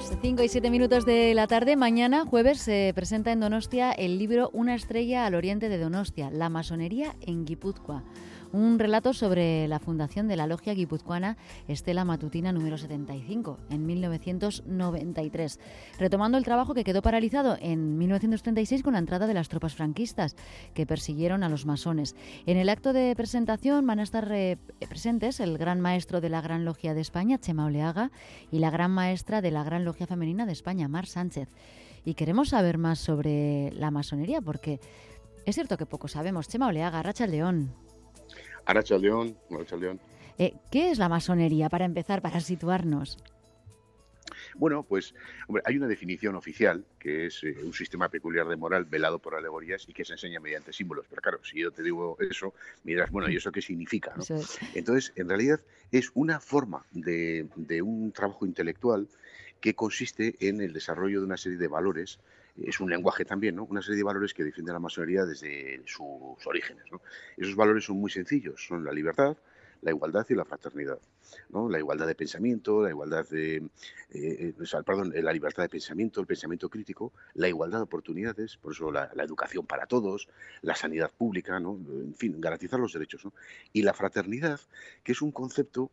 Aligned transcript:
las 0.00 0.18
5 0.22 0.42
y 0.42 0.48
7 0.48 0.70
minutos 0.70 1.04
de 1.04 1.34
la 1.34 1.46
tarde, 1.46 1.76
mañana 1.76 2.24
jueves 2.24 2.58
se 2.58 2.90
presenta 2.94 3.32
en 3.32 3.40
Donostia 3.40 3.92
el 3.92 4.16
libro 4.18 4.48
Una 4.54 4.74
estrella 4.74 5.26
al 5.26 5.34
oriente 5.34 5.68
de 5.68 5.76
Donostia, 5.76 6.30
la 6.30 6.48
masonería 6.48 7.16
en 7.20 7.44
Guipúzcoa 7.44 8.02
un 8.52 8.78
relato 8.78 9.12
sobre 9.12 9.68
la 9.68 9.78
fundación 9.78 10.28
de 10.28 10.36
la 10.36 10.46
logia 10.46 10.74
guipuzcoana 10.74 11.36
Estela 11.68 12.04
Matutina 12.04 12.52
número 12.52 12.78
75 12.78 13.58
en 13.70 13.86
1993, 13.86 15.60
retomando 15.98 16.38
el 16.38 16.44
trabajo 16.44 16.74
que 16.74 16.84
quedó 16.84 17.02
paralizado 17.02 17.56
en 17.60 17.98
1936 17.98 18.82
con 18.82 18.94
la 18.94 18.98
entrada 18.98 19.26
de 19.26 19.34
las 19.34 19.48
tropas 19.48 19.74
franquistas 19.74 20.36
que 20.74 20.86
persiguieron 20.86 21.42
a 21.42 21.48
los 21.48 21.66
masones. 21.66 22.16
En 22.46 22.56
el 22.56 22.68
acto 22.68 22.92
de 22.92 23.14
presentación 23.16 23.86
van 23.86 24.00
a 24.00 24.04
estar 24.04 24.30
eh, 24.32 24.58
presentes 24.88 25.40
el 25.40 25.58
gran 25.58 25.80
maestro 25.80 26.20
de 26.20 26.28
la 26.28 26.40
Gran 26.40 26.64
Logia 26.64 26.94
de 26.94 27.00
España, 27.00 27.38
Chema 27.38 27.66
Oleaga, 27.66 28.10
y 28.50 28.58
la 28.58 28.70
gran 28.70 28.90
maestra 28.90 29.40
de 29.40 29.50
la 29.50 29.64
Gran 29.64 29.84
Logia 29.84 30.06
Femenina 30.06 30.46
de 30.46 30.52
España, 30.52 30.88
Mar 30.88 31.06
Sánchez. 31.06 31.48
Y 32.04 32.14
queremos 32.14 32.50
saber 32.50 32.78
más 32.78 32.98
sobre 32.98 33.72
la 33.72 33.90
masonería 33.90 34.40
porque 34.40 34.80
es 35.44 35.54
cierto 35.54 35.76
que 35.76 35.86
poco 35.86 36.08
sabemos. 36.08 36.48
Chema 36.48 36.68
Oleaga, 36.68 37.02
Racha 37.02 37.26
León. 37.26 37.74
Aracha 38.70 38.96
León, 38.96 39.36
Aracha 39.50 39.76
León. 39.76 40.00
Eh, 40.38 40.54
¿Qué 40.70 40.90
es 40.90 40.98
la 40.98 41.08
masonería, 41.08 41.68
para 41.68 41.84
empezar, 41.84 42.22
para 42.22 42.40
situarnos? 42.40 43.18
Bueno, 44.54 44.84
pues 44.84 45.12
hombre, 45.48 45.62
hay 45.66 45.76
una 45.76 45.88
definición 45.88 46.36
oficial 46.36 46.84
que 46.98 47.26
es 47.26 47.42
eh, 47.42 47.56
un 47.64 47.72
sistema 47.72 48.08
peculiar 48.08 48.46
de 48.46 48.56
moral 48.56 48.84
velado 48.84 49.18
por 49.18 49.34
alegorías 49.34 49.88
y 49.88 49.92
que 49.92 50.04
se 50.04 50.12
enseña 50.12 50.38
mediante 50.38 50.72
símbolos. 50.72 51.06
Pero 51.10 51.20
claro, 51.20 51.40
si 51.42 51.60
yo 51.60 51.72
te 51.72 51.82
digo 51.82 52.16
eso, 52.20 52.54
miras, 52.84 53.10
bueno, 53.10 53.28
¿y 53.28 53.36
eso 53.36 53.50
qué 53.50 53.60
significa? 53.60 54.14
Entonces, 54.74 55.12
en 55.16 55.28
realidad 55.28 55.60
es 55.90 56.10
una 56.14 56.38
forma 56.38 56.84
de, 56.92 57.48
de 57.56 57.82
un 57.82 58.12
trabajo 58.12 58.46
intelectual 58.46 59.08
que 59.60 59.74
consiste 59.74 60.36
en 60.40 60.60
el 60.60 60.72
desarrollo 60.72 61.20
de 61.20 61.26
una 61.26 61.36
serie 61.36 61.58
de 61.58 61.68
valores 61.68 62.20
es 62.64 62.80
un 62.80 62.90
lenguaje 62.90 63.24
también, 63.24 63.56
¿no? 63.56 63.64
Una 63.64 63.82
serie 63.82 63.98
de 63.98 64.04
valores 64.04 64.34
que 64.34 64.44
defiende 64.44 64.72
la 64.72 64.78
masonería 64.78 65.24
desde 65.24 65.82
sus 65.86 66.46
orígenes, 66.46 66.84
¿no? 66.90 67.00
Esos 67.36 67.56
valores 67.56 67.84
son 67.84 67.98
muy 67.98 68.10
sencillos, 68.10 68.64
son 68.66 68.84
la 68.84 68.92
libertad, 68.92 69.36
la 69.82 69.90
igualdad 69.90 70.26
y 70.28 70.34
la 70.34 70.44
fraternidad, 70.44 70.98
¿no? 71.50 71.68
La 71.68 71.78
igualdad 71.78 72.06
de 72.06 72.14
pensamiento, 72.14 72.82
la 72.82 72.90
igualdad 72.90 73.26
de, 73.28 73.56
eh, 73.56 73.70
eh, 74.10 74.82
perdón, 74.84 75.12
la 75.14 75.32
libertad 75.32 75.62
de 75.62 75.68
pensamiento, 75.68 76.20
el 76.20 76.26
pensamiento 76.26 76.68
crítico, 76.68 77.12
la 77.34 77.48
igualdad 77.48 77.78
de 77.78 77.84
oportunidades, 77.84 78.56
por 78.58 78.72
eso 78.72 78.90
la, 78.92 79.10
la, 79.14 79.24
educación 79.24 79.66
para 79.66 79.86
todos, 79.86 80.28
la 80.62 80.74
sanidad 80.74 81.10
pública, 81.16 81.58
¿no? 81.60 81.78
En 81.88 82.14
fin, 82.14 82.40
garantizar 82.40 82.78
los 82.78 82.92
derechos, 82.92 83.24
¿no? 83.24 83.32
Y 83.72 83.82
la 83.82 83.94
fraternidad, 83.94 84.60
que 85.02 85.12
es 85.12 85.22
un 85.22 85.32
concepto 85.32 85.90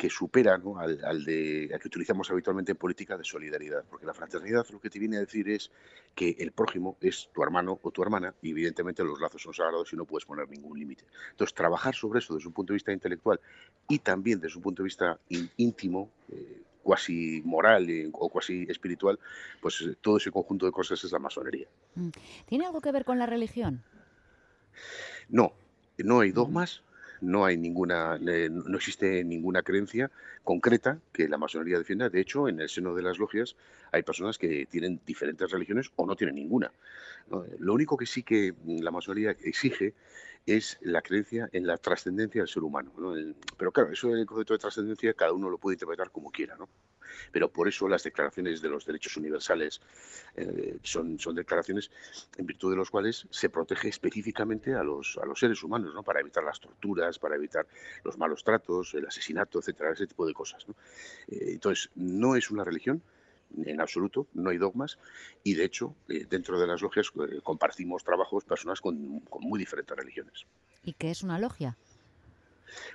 que 0.00 0.08
supera 0.08 0.54
al, 0.54 1.24
de, 1.26 1.78
que 1.78 1.88
utilizamos 1.88 2.30
habitualmente 2.30 2.72
en 2.72 2.78
política 2.78 3.18
de 3.18 3.24
solidaridad, 3.24 3.84
porque 3.84 4.06
la 4.06 4.14
fraternidad 4.14 4.64
lo 4.70 4.80
que 4.80 4.88
te 4.88 4.98
viene 4.98 5.18
a 5.18 5.20
decir 5.20 5.46
es 5.50 5.70
que 6.14 6.36
el 6.38 6.52
prójimo 6.52 6.96
es 7.02 7.28
tu 7.34 7.42
hermano 7.42 7.78
o 7.82 7.90
tu 7.90 8.00
hermana 8.00 8.34
y 8.40 8.52
evidentemente 8.52 9.04
los 9.04 9.20
lazos 9.20 9.42
son 9.42 9.52
sagrados 9.52 9.92
y 9.92 9.96
no 9.96 10.06
puedes 10.06 10.24
poner 10.24 10.48
ningún 10.48 10.78
límite. 10.78 11.04
Entonces, 11.32 11.52
trabajar 11.52 11.94
sobre 11.94 12.20
eso 12.20 12.34
desde 12.34 12.48
un 12.48 12.54
punto 12.54 12.72
de 12.72 12.76
vista 12.76 12.94
intelectual 12.94 13.40
y 13.90 13.98
también 13.98 14.40
desde 14.40 14.56
un 14.56 14.62
punto 14.62 14.82
de 14.82 14.84
vista 14.84 15.20
íntimo, 15.58 16.08
eh, 16.32 16.62
cuasi 16.82 17.42
moral 17.44 17.90
eh, 17.90 18.08
o 18.10 18.30
cuasi 18.30 18.64
espiritual, 18.70 19.18
pues 19.60 19.82
eh, 19.82 19.96
todo 20.00 20.16
ese 20.16 20.30
conjunto 20.30 20.64
de 20.64 20.72
cosas 20.72 21.04
es 21.04 21.12
la 21.12 21.18
masonería. 21.18 21.68
Mm. 21.94 22.08
¿Tiene 22.46 22.64
algo 22.64 22.80
que 22.80 22.90
ver 22.90 23.04
con 23.04 23.18
la 23.18 23.26
religión? 23.26 23.84
No, 25.28 25.52
no 25.98 26.20
hay 26.20 26.30
dogmas, 26.30 26.82
no 27.20 27.44
hay 27.44 27.56
ninguna, 27.56 28.18
no 28.18 28.76
existe 28.76 29.24
ninguna 29.24 29.62
creencia 29.62 30.10
concreta 30.44 30.98
que 31.12 31.28
la 31.28 31.38
masonería 31.38 31.78
defienda. 31.78 32.08
De 32.08 32.20
hecho, 32.20 32.48
en 32.48 32.60
el 32.60 32.68
seno 32.68 32.94
de 32.94 33.02
las 33.02 33.18
logias 33.18 33.56
hay 33.92 34.02
personas 34.02 34.38
que 34.38 34.66
tienen 34.66 35.00
diferentes 35.06 35.50
religiones 35.50 35.90
o 35.96 36.06
no 36.06 36.16
tienen 36.16 36.36
ninguna. 36.36 36.72
Lo 37.58 37.74
único 37.74 37.96
que 37.96 38.06
sí 38.06 38.22
que 38.22 38.54
la 38.66 38.90
masonería 38.90 39.36
exige 39.42 39.94
es 40.46 40.78
la 40.80 41.02
creencia 41.02 41.48
en 41.52 41.66
la 41.66 41.76
trascendencia 41.76 42.40
del 42.40 42.48
ser 42.48 42.62
humano. 42.62 42.92
pero 43.56 43.72
claro, 43.72 43.92
eso 43.92 44.08
del 44.08 44.26
concepto 44.26 44.54
de 44.54 44.58
trascendencia 44.58 45.14
cada 45.14 45.32
uno 45.32 45.50
lo 45.50 45.58
puede 45.58 45.74
interpretar 45.74 46.10
como 46.10 46.30
quiera. 46.30 46.56
¿no? 46.56 46.68
Pero 47.32 47.50
por 47.50 47.68
eso 47.68 47.88
las 47.88 48.02
declaraciones 48.02 48.60
de 48.60 48.68
los 48.68 48.84
derechos 48.84 49.16
universales 49.16 49.80
eh, 50.36 50.78
son, 50.82 51.18
son 51.18 51.34
declaraciones 51.34 51.90
en 52.36 52.46
virtud 52.46 52.70
de 52.70 52.76
los 52.76 52.90
cuales 52.90 53.26
se 53.30 53.48
protege 53.48 53.88
específicamente 53.88 54.74
a 54.74 54.82
los, 54.82 55.18
a 55.22 55.26
los 55.26 55.38
seres 55.38 55.62
humanos, 55.62 55.94
¿no? 55.94 56.02
para 56.02 56.20
evitar 56.20 56.44
las 56.44 56.60
torturas, 56.60 57.18
para 57.18 57.36
evitar 57.36 57.66
los 58.04 58.18
malos 58.18 58.44
tratos, 58.44 58.94
el 58.94 59.06
asesinato, 59.06 59.58
etcétera, 59.58 59.92
ese 59.92 60.06
tipo 60.06 60.26
de 60.26 60.34
cosas. 60.34 60.66
Eh, 61.28 61.52
entonces, 61.52 61.90
no 61.94 62.36
es 62.36 62.50
una 62.50 62.64
religión, 62.64 63.02
en 63.64 63.80
absoluto, 63.80 64.28
no 64.34 64.50
hay 64.50 64.58
dogmas 64.58 64.98
y 65.42 65.54
de 65.54 65.64
hecho 65.64 65.94
eh, 66.08 66.26
dentro 66.28 66.60
de 66.60 66.66
las 66.66 66.82
logias 66.82 67.10
compartimos 67.42 68.04
trabajos 68.04 68.44
personas 68.44 68.80
con, 68.80 69.20
con, 69.20 69.42
muy 69.42 69.58
diferentes 69.58 69.96
religiones. 69.96 70.46
¿Y 70.84 70.92
qué 70.92 71.10
es 71.10 71.22
una 71.22 71.38
logia? 71.38 71.76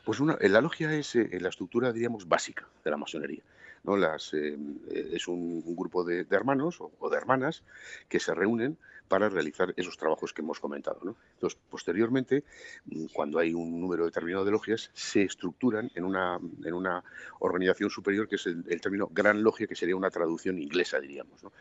Pues 0.03 0.19
una, 0.19 0.37
la 0.41 0.61
logia 0.61 0.93
es 0.93 1.15
la 1.15 1.49
estructura, 1.49 1.91
diríamos, 1.91 2.27
básica 2.27 2.67
de 2.83 2.91
la 2.91 2.97
masonería. 2.97 3.43
¿no? 3.85 3.95
Las, 3.95 4.33
eh, 4.33 4.57
es 4.89 5.27
un, 5.27 5.63
grupo 5.75 6.03
de, 6.03 6.25
hermanos 6.29 6.79
o, 6.81 7.09
de 7.09 7.17
hermanas 7.17 7.63
que 8.09 8.19
se 8.19 8.33
reúnen 8.33 8.77
para 9.07 9.29
realizar 9.29 9.71
esos 9.77 9.97
trabajos 9.97 10.33
que 10.33 10.41
hemos 10.41 10.59
comentado. 10.59 11.15
Entonces, 11.35 11.59
posteriormente, 11.69 12.43
mm, 12.85 13.05
cuando 13.13 13.37
hay 13.37 13.53
un 13.53 13.79
número 13.79 14.05
determinado 14.05 14.43
de 14.43 14.51
logias, 14.51 14.89
se 14.93 15.23
estructuran 15.23 15.91
en 15.93 16.05
una, 16.05 16.39
en 16.63 16.73
una 16.73 17.03
organización 17.39 17.91
superior 17.91 18.27
que 18.27 18.35
es 18.35 18.47
el, 18.47 18.81
término 18.81 19.07
gran 19.11 19.43
logia, 19.43 19.67
que 19.67 19.75
sería 19.75 19.95
una 19.95 20.09
traducción 20.09 20.57
inglesa, 20.59 20.99
diríamos. 20.99 21.43
¿no? 21.43 21.51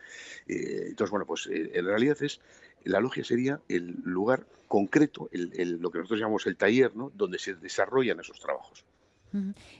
Eh, 0.47 0.87
entonces, 0.87 1.11
bueno, 1.11 1.25
pues 1.27 1.47
eh, 1.47 1.71
en 1.75 1.85
realidad 1.85 2.17
es, 2.21 2.41
la 2.83 2.99
logia 2.99 3.23
sería 3.23 3.61
el 3.67 3.95
lugar 4.03 4.45
concreto, 4.75 5.29
el, 5.31 5.77
lo 5.79 5.89
que 5.89 5.99
nosotros 5.99 6.19
llamamos 6.19 6.45
el 6.47 6.57
taller, 6.57 6.93
¿no? 6.97 7.09
donde 7.15 7.39
se 7.39 7.55
desarrollan 7.55 8.19
esos 8.19 8.41
trabajos. 8.41 8.83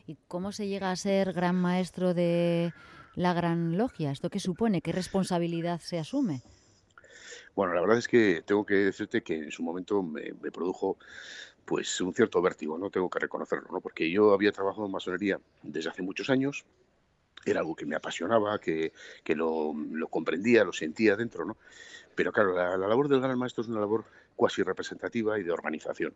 ¿Y 0.07 0.15
cómo 0.29 0.53
se 0.53 0.69
llega 0.69 0.89
a 0.89 0.95
ser 0.95 1.33
gran 1.33 1.57
maestro 1.57 2.13
de 2.13 2.71
la 3.15 3.33
Gran 3.33 3.77
Logia? 3.77 4.11
¿Esto 4.11 4.29
qué 4.29 4.39
supone? 4.39 4.81
¿Qué 4.81 4.93
responsabilidad 4.93 5.81
se 5.81 5.99
asume? 5.99 6.43
Bueno, 7.57 7.73
la 7.73 7.81
verdad 7.81 7.97
es 7.97 8.07
que 8.07 8.41
tengo 8.45 8.65
que 8.65 8.75
decirte 8.75 9.21
que 9.21 9.35
en 9.35 9.51
su 9.51 9.63
momento 9.63 10.01
me, 10.01 10.31
produjo 10.53 10.97
pues 11.65 11.99
un 11.99 12.13
cierto 12.13 12.41
vértigo, 12.41 12.77
no 12.77 12.89
tengo 12.89 13.09
que 13.09 13.19
reconocerlo, 13.19 13.67
¿no? 13.73 13.81
Porque 13.81 14.09
yo 14.09 14.31
había 14.31 14.53
trabajado 14.53 14.85
en 14.85 14.93
masonería 14.93 15.41
desde 15.61 15.89
hace 15.89 16.03
muchos 16.03 16.29
años, 16.29 16.63
era 17.45 17.59
algo 17.59 17.75
que 17.75 17.85
me 17.85 17.95
apasionaba, 17.95 18.59
que, 18.59 18.91
lo, 19.27 19.73
comprendía, 20.09 20.63
lo 20.63 20.73
sentía 20.73 21.15
dentro, 21.15 21.45
¿no? 21.45 21.57
Pero 22.15 22.31
claro, 22.31 22.55
la, 22.55 22.77
labor 22.77 23.07
del 23.07 23.21
gran 23.21 23.37
maestro 23.37 23.61
es 23.61 23.69
una 23.69 23.81
labor 23.81 24.05
cuasi 24.35 24.63
representativa 24.63 25.39
y 25.39 25.43
de 25.43 25.51
organización. 25.51 26.13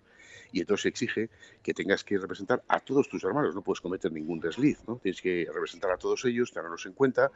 Y 0.52 0.62
entonces 0.62 0.88
exige 0.88 1.30
que 1.62 1.74
tengas 1.74 2.04
que 2.04 2.18
representar 2.18 2.64
a 2.68 2.80
todos 2.80 3.08
tus 3.08 3.24
hermanos, 3.24 3.54
no 3.54 3.62
puedes 3.62 3.82
cometer 3.82 4.12
ningún 4.12 4.40
desliz, 4.40 4.80
¿no? 4.88 4.98
Tienes 4.98 5.22
que 5.22 5.48
representar 5.54 5.92
a 5.92 5.98
todos 5.98 6.26
ellos, 6.26 6.52
tenerlos 6.52 6.86
en 6.86 6.94
cuenta 6.94 7.32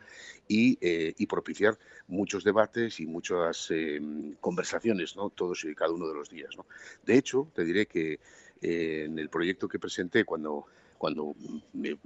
y, 0.47 0.77
eh, 0.81 1.13
propiciar 1.29 1.77
muchos 2.07 2.43
debates 2.43 2.99
y 2.99 3.05
muchas 3.05 3.71
eh, 3.71 3.99
conversaciones, 4.39 5.15
¿no? 5.15 5.29
Todos 5.29 5.63
y 5.63 5.73
cada 5.73 5.91
uno 5.91 6.07
de 6.07 6.15
los 6.15 6.29
días, 6.29 6.55
¿no? 6.57 6.65
De 7.05 7.17
hecho, 7.17 7.47
te 7.53 7.63
diré 7.63 7.85
que 7.85 8.19
eh, 8.61 9.03
en 9.05 9.19
el 9.19 9.29
proyecto 9.29 9.67
que 9.67 9.79
presenté 9.79 10.25
cuando 10.25 10.67
cuando 10.97 11.35
me, 11.73 11.97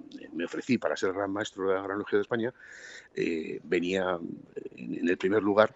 ofrecí 0.46 0.78
para 0.78 0.96
ser 0.96 1.14
gran 1.14 1.32
maestro 1.32 1.70
de 1.70 1.76
la 1.76 1.82
Gran 1.82 2.00
Logia 2.00 2.18
de 2.18 2.22
España, 2.22 2.54
venía 3.64 4.20
en 4.76 5.10
el 5.10 5.18
primer 5.18 5.44
lugar 5.44 5.76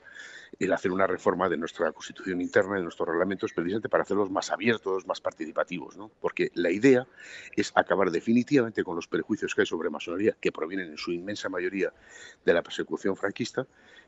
el 0.59 0.73
hacer 0.73 0.91
una 0.91 1.07
reforma 1.07 1.49
de 1.49 1.57
nuestra 1.57 1.91
constitución 1.91 2.41
interna, 2.41 2.75
de 2.75 2.83
nuestros 2.83 3.07
reglamentos, 3.07 3.53
precisamente 3.53 3.89
para 3.89 4.03
hacerlos 4.03 4.29
más 4.29 4.52
abiertos, 4.52 5.08
más 5.08 5.22
participativos, 5.22 5.97
¿no? 5.97 6.11
Porque 6.19 6.52
la 6.53 6.69
idea 6.69 7.08
es 7.55 7.72
acabar 7.75 8.11
definitivamente 8.11 8.84
con 8.84 8.96
los 8.96 9.08
prejuicios 9.08 9.55
que 9.55 9.61
hay 9.61 9.67
sobre 9.67 9.90
masonería, 9.90 10.35
que 10.40 10.52
provienen 10.52 10.91
en 10.91 10.97
su 10.97 11.11
inmensa 11.11 11.49
mayoría 11.49 11.93
de 12.46 12.53
la 12.53 12.61
persecución 12.61 13.16
franquista, 13.16 13.66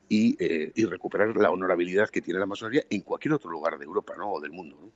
y, 0.10 0.36
eh, 0.40 0.72
recuperar 0.90 1.36
la 1.38 1.50
honorabilidad 1.50 2.10
que 2.10 2.22
tiene 2.22 2.40
la 2.40 2.46
masonería 2.46 2.84
en 2.90 3.02
cualquier 3.02 3.34
otro 3.34 3.50
lugar 3.50 3.78
de 3.78 3.86
Europa 3.86 4.16
¿no? 4.18 4.34
o 4.34 4.42
del 4.42 4.52
mundo. 4.52 4.78
Mm, 4.78 4.90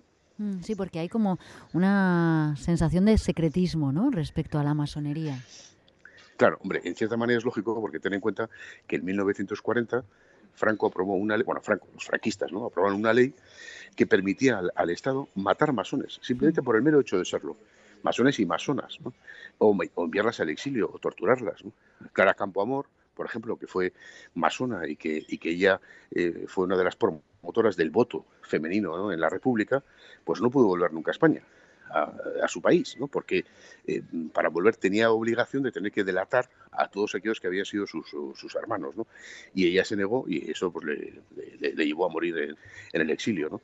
sí, 0.61 0.75
porque 0.75 0.99
hay 0.99 1.09
como 1.09 1.39
una 1.73 2.55
sensación 2.57 3.05
de 3.05 3.17
secretismo 3.17 3.91
¿no? 3.91 4.11
respecto 4.11 4.59
a 4.59 4.63
la 4.63 4.73
masonería. 4.73 5.39
Claro, 6.37 6.59
hombre, 6.61 6.81
en 6.83 6.95
cierta 6.95 7.17
manera 7.17 7.39
es 7.39 7.45
lógico 7.45 7.79
porque 7.81 7.99
ten 7.99 8.13
en 8.13 8.21
cuenta 8.21 8.49
que 8.85 8.97
en 8.97 9.05
1940 9.05 10.03
Franco 10.53 10.87
aprobó 10.87 11.15
una 11.15 11.35
ley, 11.37 11.43
bueno, 11.43 11.61
Franco, 11.61 11.87
los 11.93 12.05
franquistas, 12.05 12.51
¿no? 12.51 12.65
Aprobaron 12.65 12.99
una 12.99 13.13
ley 13.13 13.33
que 13.95 14.07
permitía 14.07 14.61
al, 14.75 14.89
Estado 14.89 15.29
matar 15.35 15.71
masones, 15.73 16.19
simplemente 16.21 16.61
por 16.61 16.75
el 16.75 16.81
mero 16.81 16.99
hecho 16.99 17.17
de 17.17 17.25
serlo. 17.25 17.57
Masones 18.03 18.39
y 18.39 18.45
masonas, 18.45 18.99
¿no? 19.03 19.13
o, 19.57 19.75
enviarlas 19.97 20.39
al 20.39 20.49
exilio 20.49 20.89
o 20.93 20.99
torturarlas. 20.99 21.65
¿no? 21.65 21.71
Clara 22.13 22.35
Campoamor, 22.35 22.87
por 23.15 23.25
ejemplo, 23.25 23.57
que 23.57 23.65
fue 23.65 23.93
masona 24.35 24.87
y 24.87 24.95
que, 24.95 25.25
y 25.27 25.39
que 25.39 25.49
ella 25.49 25.81
eh, 26.11 26.45
fue 26.47 26.65
una 26.65 26.77
de 26.77 26.83
las 26.83 26.95
promotoras 26.95 27.36
del 27.75 27.89
voto 27.89 28.25
femenino 28.41 29.11
en 29.11 29.19
la 29.19 29.29
República, 29.29 29.83
pues 30.23 30.41
no 30.41 30.49
pudo 30.49 30.67
volver 30.67 30.93
nunca 30.93 31.11
a 31.11 31.13
España 31.13 31.43
a, 31.89 32.47
su 32.47 32.61
país, 32.61 32.97
¿no? 32.99 33.07
porque 33.07 33.45
eh, 33.85 34.01
para 34.33 34.49
volver 34.49 34.75
tenía 34.75 35.11
obligación 35.11 35.63
de 35.63 35.71
tener 35.71 35.91
que 35.91 36.03
delatar 36.03 36.49
a 36.71 36.87
todos 36.87 37.15
aquellos 37.15 37.39
que 37.39 37.47
habían 37.47 37.65
sido 37.65 37.85
sus, 37.87 38.55
hermanos. 38.55 38.95
¿no? 38.95 39.07
Y 39.53 39.67
ella 39.67 39.83
se 39.83 39.95
negó 39.95 40.25
y 40.27 40.49
eso 40.51 40.71
pues, 40.71 40.85
le, 40.85 41.85
llevó 41.85 42.05
a 42.05 42.09
morir 42.09 42.37
en, 42.37 43.01
el 43.01 43.09
exilio. 43.09 43.49
¿no? 43.49 43.61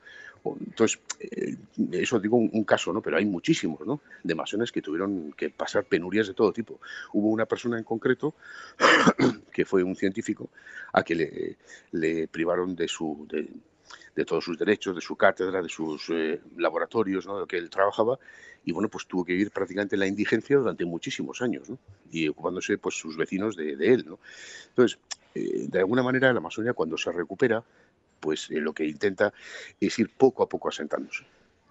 Entonces, 0.59 0.99
eh, 1.19 1.55
eso 1.91 2.19
digo 2.19 2.37
un, 2.37 2.63
caso, 2.63 2.91
¿no? 2.91 3.01
pero 3.01 3.17
hay 3.17 3.25
muchísimos 3.25 3.85
¿no? 3.85 4.01
de 4.23 4.35
masones 4.35 4.71
que 4.71 4.81
tuvieron 4.81 5.33
que 5.33 5.49
pasar 5.49 5.85
penurias 5.85 6.27
de 6.27 6.33
todo 6.33 6.51
tipo. 6.51 6.79
Hubo 7.13 7.29
una 7.29 7.45
persona 7.45 7.77
en 7.77 7.83
concreto, 7.83 8.33
que 9.51 9.65
fue 9.65 9.83
un 9.83 9.95
científico, 9.95 10.49
a 10.91 11.03
que 11.03 11.57
le, 11.91 12.27
privaron 12.27 12.75
de 12.75 12.87
su... 12.87 13.27
de 14.15 14.25
todos 14.25 14.43
sus 14.43 14.57
derechos, 14.57 14.95
de 14.95 15.01
su 15.01 15.15
cátedra, 15.15 15.61
de 15.61 15.69
sus 15.69 16.09
eh, 16.09 16.41
laboratorios, 16.57 17.25
¿no? 17.25 17.35
de 17.35 17.39
lo 17.41 17.47
que 17.47 17.57
él 17.57 17.69
trabajaba, 17.69 18.19
y 18.65 18.71
bueno, 18.71 18.89
pues 18.89 19.05
tuvo 19.07 19.25
que 19.25 19.33
vivir 19.33 19.51
prácticamente 19.51 19.95
en 19.95 19.99
la 19.99 20.07
indigencia 20.07 20.57
durante 20.57 20.85
muchísimos 20.85 21.41
años, 21.41 21.69
¿no? 21.69 21.77
y 22.11 22.27
ocupándose 22.27 22.77
pues 22.77 22.95
sus 22.95 23.17
vecinos 23.17 23.55
de, 23.55 23.73
él. 23.73 24.05
¿no? 24.07 24.19
Entonces, 24.69 24.99
eh, 25.35 25.67
de 25.67 25.79
alguna 25.79 26.03
manera 26.03 26.31
la 26.31 26.39
masonería 26.39 26.73
cuando 26.73 26.97
se 26.97 27.11
recupera, 27.11 27.63
pues 28.19 28.49
eh, 28.51 28.61
lo 28.61 28.73
que 28.73 28.85
intenta 28.85 29.33
es 29.79 29.99
ir 29.99 30.09
poco 30.09 30.43
a 30.43 30.49
poco 30.49 30.69
asentándose. 30.69 31.25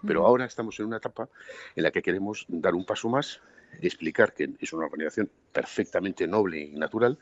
Pero 0.05 0.25
ahora 0.25 0.45
estamos 0.45 0.79
en 0.79 0.87
una 0.87 0.97
etapa 0.97 1.29
en 1.75 1.83
la 1.83 1.91
que 1.91 2.01
queremos 2.01 2.45
dar 2.49 2.75
un 2.75 2.85
paso 2.85 3.09
más, 3.09 3.39
explicar 3.81 4.33
que 4.33 4.51
es 4.59 4.73
una 4.73 4.85
organización 4.85 5.29
perfectamente 5.51 6.27
noble 6.27 6.59
y 6.59 6.75
natural 6.75 7.17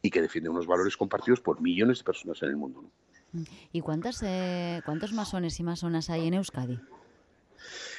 y 0.00 0.10
que 0.10 0.22
defiende 0.22 0.48
unos 0.48 0.66
valores 0.66 0.96
compartidos 0.96 1.40
por 1.40 1.60
millones 1.60 1.98
de 1.98 2.04
personas 2.04 2.40
en 2.42 2.50
el 2.50 2.56
mundo. 2.56 2.82
¿no? 2.82 2.90
¿Y 3.72 3.80
cuántas, 3.80 4.22
eh, 4.22 4.82
cuántos 4.84 5.12
masones 5.12 5.58
y 5.60 5.62
masonas 5.62 6.10
hay 6.10 6.26
en 6.26 6.34
Euskadi? 6.34 6.78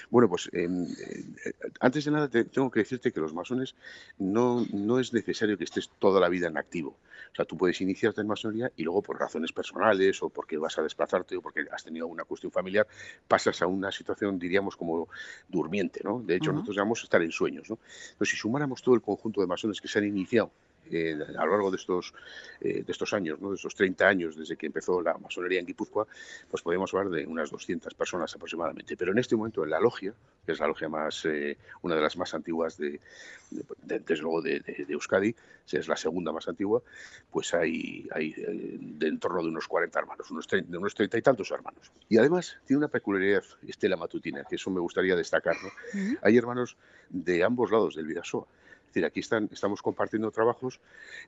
Bueno, 0.09 0.27
pues 0.27 0.49
em, 0.51 0.83
eh, 0.83 1.53
antes 1.79 2.03
de 2.03 2.11
nada 2.11 2.27
tengo 2.27 2.69
que 2.69 2.81
decirte 2.81 3.13
que 3.13 3.21
los 3.21 3.33
masones 3.33 3.75
no, 4.17 4.65
no 4.73 4.99
es 4.99 5.13
necesario 5.13 5.57
que 5.57 5.63
estés 5.63 5.89
toda 5.99 6.19
la 6.19 6.27
vida 6.27 6.47
en 6.47 6.57
activo. 6.57 6.97
O 7.31 7.35
sea, 7.35 7.45
tú 7.45 7.55
puedes 7.55 7.79
iniciarte 7.79 8.19
en 8.19 8.27
masonería 8.27 8.71
y 8.75 8.83
luego 8.83 9.01
por 9.01 9.17
razones 9.17 9.53
personales 9.53 10.21
o 10.21 10.29
porque 10.29 10.57
vas 10.57 10.77
a 10.77 10.83
desplazarte 10.83 11.37
o 11.37 11.41
porque 11.41 11.65
has 11.71 11.83
tenido 11.85 12.07
una 12.07 12.25
cuestión 12.25 12.51
familiar, 12.51 12.87
pasas 13.25 13.61
a 13.61 13.67
una 13.67 13.89
situación, 13.89 14.37
diríamos, 14.37 14.75
como 14.75 15.07
durmiente, 15.47 16.01
¿no? 16.03 16.21
De 16.21 16.35
hecho, 16.35 16.51
nosotros 16.51 16.75
llamamos 16.75 17.03
estar 17.03 17.21
en 17.21 17.31
sueños, 17.31 17.69
¿no? 17.69 17.79
Entonces, 18.11 18.31
si 18.31 18.35
sumáramos 18.35 18.81
todo 18.81 18.95
el 18.95 19.01
conjunto 19.01 19.39
de 19.39 19.47
masones 19.47 19.79
que 19.79 19.87
se 19.87 19.99
han 19.99 20.05
iniciado 20.05 20.51
eh, 20.89 21.17
a 21.37 21.45
lo 21.45 21.51
largo 21.51 21.71
de 21.71 21.77
estos, 21.77 22.13
eh, 22.59 22.83
de 22.83 22.91
estos 22.91 23.13
años, 23.13 23.39
¿no? 23.39 23.49
de 23.49 23.55
estos 23.55 23.75
30 23.75 24.07
años 24.07 24.35
desde 24.35 24.57
que 24.57 24.65
empezó 24.65 25.01
la 25.01 25.17
masonería 25.17 25.59
en 25.59 25.65
Guipúzcoa, 25.65 26.07
pues 26.49 26.61
podemos 26.63 26.93
hablar 26.93 27.11
de 27.11 27.25
unas 27.25 27.49
200 27.49 27.93
personas 27.93 28.33
aproximadamente. 28.35 28.97
Pero 28.97 29.11
en 29.11 29.19
este 29.19 29.35
momento 29.35 29.63
en 29.63 29.69
la 29.69 29.79
logia, 29.79 30.13
que 30.45 30.51
es 30.51 30.59
la 30.59 30.67
logia 30.67 30.89
más, 30.89 31.25
eh, 31.25 31.57
una 31.81 31.95
de 31.95 32.01
las 32.01 32.17
más 32.17 32.33
antiguas 32.33 32.77
de, 32.77 32.99
desde 33.81 34.21
luego 34.21 34.41
de, 34.41 34.61
Euskadi, 34.89 35.35
es 35.71 35.87
la 35.87 35.95
segunda 35.95 36.33
más 36.33 36.49
antigua, 36.49 36.81
pues 37.31 37.53
hay, 37.53 38.05
hay 38.11 38.33
de 38.33 39.07
en 39.07 39.19
torno 39.19 39.41
de 39.41 39.47
unos 39.47 39.69
40 39.69 39.97
hermanos, 39.97 40.29
unos 40.29 40.45
30, 40.45 40.69
de 40.69 40.77
unos 40.77 40.93
30 40.93 41.17
y 41.17 41.21
tantos 41.21 41.49
hermanos. 41.51 41.91
Y 42.09 42.17
además 42.17 42.57
tiene 42.65 42.79
una 42.79 42.87
peculiaridad, 42.89 43.43
Estela 43.65 43.95
Matutina, 43.95 44.43
que 44.43 44.55
eso 44.55 44.69
me 44.69 44.81
gustaría 44.81 45.15
destacar. 45.15 45.55
¿no? 45.63 45.69
Hay 46.23 46.35
hermanos 46.35 46.75
de 47.09 47.43
ambos 47.43 47.71
lados 47.71 47.95
del 47.95 48.07
Vidasoa 48.07 48.45
decir, 48.91 49.05
aquí 49.05 49.21
están, 49.21 49.49
estamos 49.51 49.81
compartiendo 49.81 50.29
trabajos, 50.31 50.79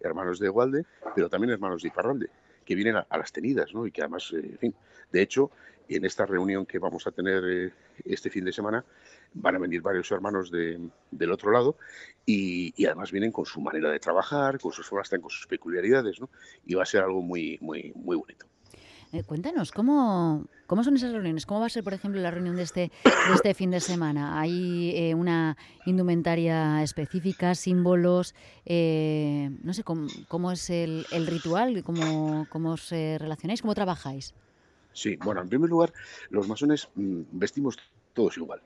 hermanos 0.02 0.40
de 0.40 0.50
Gualde, 0.50 0.86
pero 1.16 1.30
también 1.30 1.52
hermanos 1.52 1.82
de 1.82 1.88
Iparralde, 1.88 2.30
que 2.66 2.76
vienen 2.76 2.98
a, 2.98 3.18
las 3.18 3.32
tenidas, 3.32 3.74
¿no? 3.74 3.86
Y 3.86 3.92
que 3.92 4.02
además, 4.02 4.32
eh, 4.34 4.42
en 4.44 4.58
fin, 4.58 4.76
de 5.12 5.22
hecho, 5.22 5.52
en 5.88 6.06
esta 6.06 6.26
reunión 6.26 6.66
que 6.66 6.80
vamos 6.80 7.08
a 7.08 7.12
tener 7.12 7.44
eh, 7.46 7.74
este 8.06 8.30
fin 8.30 8.46
de 8.46 8.54
semana, 8.54 8.86
van 9.34 9.56
a 9.56 9.60
venir 9.60 9.82
varios 9.82 10.12
hermanos 10.12 10.52
del 10.52 11.32
otro 11.32 11.52
lado 11.52 11.78
y, 12.26 12.74
y, 12.76 12.86
además 12.86 13.12
vienen 13.12 13.32
con 13.32 13.46
su 13.46 13.62
manera 13.62 13.90
de 13.90 14.00
trabajar, 14.00 14.60
con 14.60 14.72
sus 14.72 14.88
formas, 14.88 15.10
con 15.10 15.30
sus 15.30 15.48
peculiaridades, 15.48 16.20
¿no? 16.20 16.30
Y 16.66 16.76
va 16.76 16.84
a 16.84 16.86
ser 16.86 17.04
algo 17.04 17.22
muy, 17.22 17.58
muy, 17.62 17.92
muy 17.96 18.16
bonito. 18.16 18.46
Eh, 19.14 19.22
cuéntanos, 19.24 19.72
¿cómo, 19.72 20.48
¿cómo 20.66 20.84
son 20.84 20.96
esas 20.96 21.12
reuniones? 21.12 21.46
¿Cómo 21.46 21.60
va 21.60 21.68
a 21.68 21.70
ser, 21.70 21.84
por 21.84 21.94
ejemplo, 21.94 22.20
la 22.20 22.32
reunión 22.32 22.56
de 22.56 22.64
este, 22.64 22.92
este 23.32 23.54
fin 23.54 23.70
de 23.70 23.80
semana? 23.80 24.40
¿Hay 24.40 24.92
eh, 24.96 25.14
una 25.14 25.56
indumentaria 25.86 26.82
específica, 26.82 27.54
símbolos? 27.54 28.34
Eh, 28.66 29.52
no 29.62 29.76
sé, 29.76 29.84
¿cómo, 29.84 30.52
es 30.52 30.68
el, 30.72 31.06
ritual? 31.28 31.84
¿Cómo, 31.84 32.48
¿Cómo 32.50 32.72
os 32.72 32.90
relacionáis? 32.90 33.62
¿Cómo 33.62 33.76
trabajáis? 33.76 34.34
Sí, 34.94 35.16
bueno, 35.18 35.42
en 35.42 35.50
primer 35.50 35.70
lugar, 35.70 35.94
los 36.32 36.48
masones 36.48 36.90
mm, 36.96 37.22
vestimos 37.34 37.78
todos 38.14 38.36
igual. 38.38 38.64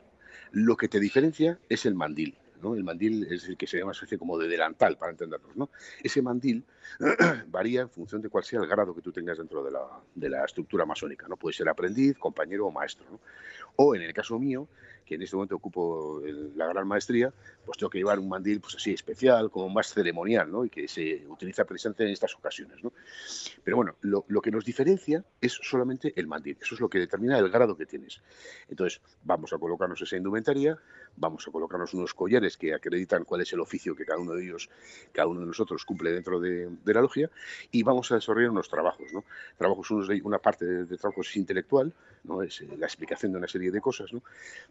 Lo 0.52 0.78
que 0.78 0.88
te 0.88 1.02
diferencia 1.02 1.60
es 1.68 1.86
el 1.86 1.94
mandil. 1.94 2.38
El 2.64 2.84
mandil 2.84 3.28
es 3.32 3.48
el 3.48 3.58
que 3.58 3.68
se 3.68 3.78
llama 3.78 3.92
especie 3.92 4.18
como 4.18 4.38
de 4.38 4.48
delantal, 4.48 4.98
para 4.98 5.12
entendernos, 5.12 5.56
¿no? 5.56 5.70
Ese 6.04 6.22
mandil 6.22 6.64
varía 7.48 7.82
en 7.82 7.90
función 7.90 8.22
de 8.22 8.30
cuál 8.30 8.44
sea 8.44 8.60
el 8.60 8.68
grado 8.68 8.94
que 8.96 9.02
tú 9.02 9.12
tengas 9.12 9.38
dentro 9.38 9.64
de 9.64 9.72
la, 9.72 9.82
de 10.16 10.30
la 10.30 10.46
estructura 10.46 10.86
masónica, 10.86 11.28
¿no? 11.28 11.38
Puede 11.38 11.54
ser 11.54 11.70
aprendiz, 11.70 12.18
compañero 12.18 12.68
o 12.68 12.72
maestro, 12.72 13.06
¿no? 13.12 13.20
O 13.76 13.96
en 13.96 14.02
el 14.02 14.14
caso 14.14 14.40
mío, 14.40 14.68
que 15.08 15.16
en 15.16 15.22
este 15.22 15.36
momento 15.36 15.56
ocupo 15.56 16.22
la 16.56 16.68
gran 16.68 16.88
maestría, 16.88 17.34
pues 17.66 17.78
tengo 17.78 17.90
que 17.90 17.98
llevar 17.98 18.20
un 18.20 18.30
mandil 18.30 18.60
pues 18.60 18.76
así 18.76 18.94
especial, 18.94 19.50
como 19.50 19.70
más 19.70 19.94
ceremonial, 19.94 20.52
¿no? 20.52 20.66
Y 20.66 20.70
que 20.70 20.88
se 20.88 21.26
utiliza 21.28 21.66
precisamente 21.66 22.04
en 22.04 22.10
estas 22.10 22.36
ocasiones, 22.36 22.84
¿no? 22.84 22.92
Pero 23.64 23.78
bueno, 23.78 23.96
lo, 24.02 24.26
lo, 24.28 24.42
que 24.42 24.52
nos 24.52 24.66
diferencia 24.66 25.24
es 25.42 25.54
solamente 25.64 26.14
el 26.16 26.28
mandil, 26.28 26.58
eso 26.62 26.76
es 26.76 26.82
lo 26.82 26.90
que 26.90 27.00
determina 27.00 27.40
el 27.40 27.50
grado 27.50 27.76
que 27.78 27.86
tienes. 27.86 28.22
Entonces, 28.70 29.02
vamos 29.24 29.54
a 29.54 29.58
colocarnos 29.58 30.02
esa 30.02 30.18
indumentaria, 30.18 30.78
vamos 31.16 31.48
a 31.48 31.52
colocarnos 31.52 31.94
unos 31.94 32.14
collares 32.14 32.58
que 32.58 32.74
acreditan 32.74 33.24
cuál 33.24 33.42
es 33.42 33.54
el 33.54 33.60
oficio 33.60 33.96
que 33.96 34.06
cada 34.06 34.20
uno 34.20 34.34
de 34.34 34.44
ellos, 34.44 34.70
cada 35.12 35.28
uno 35.28 35.42
de 35.42 35.48
nosotros 35.48 35.86
cumple 35.86 36.12
dentro 36.12 36.40
de, 36.40 36.70
la 36.86 37.02
logia, 37.02 37.30
y 37.72 37.84
vamos 37.84 38.12
a 38.12 38.16
desarrollar 38.16 38.52
unos 38.52 38.70
trabajos, 38.70 39.08
¿no? 39.14 39.24
Trabajos, 39.58 39.90
una 39.92 40.40
parte 40.40 40.66
de, 40.66 40.86
de 40.86 40.98
trabajo 40.98 41.22
es 41.22 41.36
intelectual, 41.36 41.94
¿no? 42.24 42.42
Es 42.42 42.62
eh, 42.62 42.70
la 42.78 42.86
explicación 42.86 43.32
de 43.32 43.38
una 43.38 43.48
serie 43.48 43.72
de 43.72 43.82
cosas, 43.82 44.14
¿no? 44.14 44.22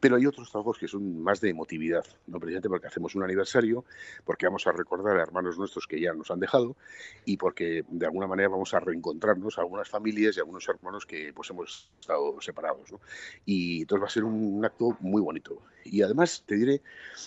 Pero 0.01 0.17
hay 0.17 0.26
otros 0.27 0.51
trabajos 0.51 0.79
que 0.79 0.89
son 0.89 1.23
más 1.23 1.41
de 1.41 1.51
emotividad, 1.51 2.05
¿no? 2.27 2.39
precisamente 2.39 2.69
porque 2.69 2.87
hacemos 2.87 3.15
un 3.15 3.23
aniversario, 3.23 3.85
porque 4.25 4.47
vamos 4.47 4.67
a 4.67 4.73
recordar 4.73 5.19
a 5.19 5.23
hermanos 5.23 5.59
nuestros 5.59 5.87
que 5.87 6.01
ya 6.01 6.13
nos 6.13 6.31
han 6.31 6.41
dejado 6.41 6.77
y 7.25 7.37
porque 7.37 7.85
de 7.89 8.07
alguna 8.07 8.27
manera 8.27 8.49
vamos 8.49 8.75
a 8.75 8.81
reencontrarnos 8.81 9.59
a 9.59 9.63
algunas 9.63 9.89
familias 9.89 10.37
y 10.37 10.41
a 10.41 10.43
algunos 10.43 10.69
hermanos 10.69 11.07
que 11.07 11.33
pues 11.33 11.51
hemos 11.51 11.91
estado 12.01 12.41
separados. 12.41 12.93
¿no? 12.93 13.01
Y 13.45 13.83
entonces 13.83 14.03
va 14.03 14.07
a 14.07 14.11
ser 14.11 14.25
un, 14.25 14.65
acto 14.65 14.97
muy 15.01 15.23
bonito. 15.23 15.63
Y 15.85 16.03
además 16.03 16.43
te 16.47 16.57
diré 16.57 16.83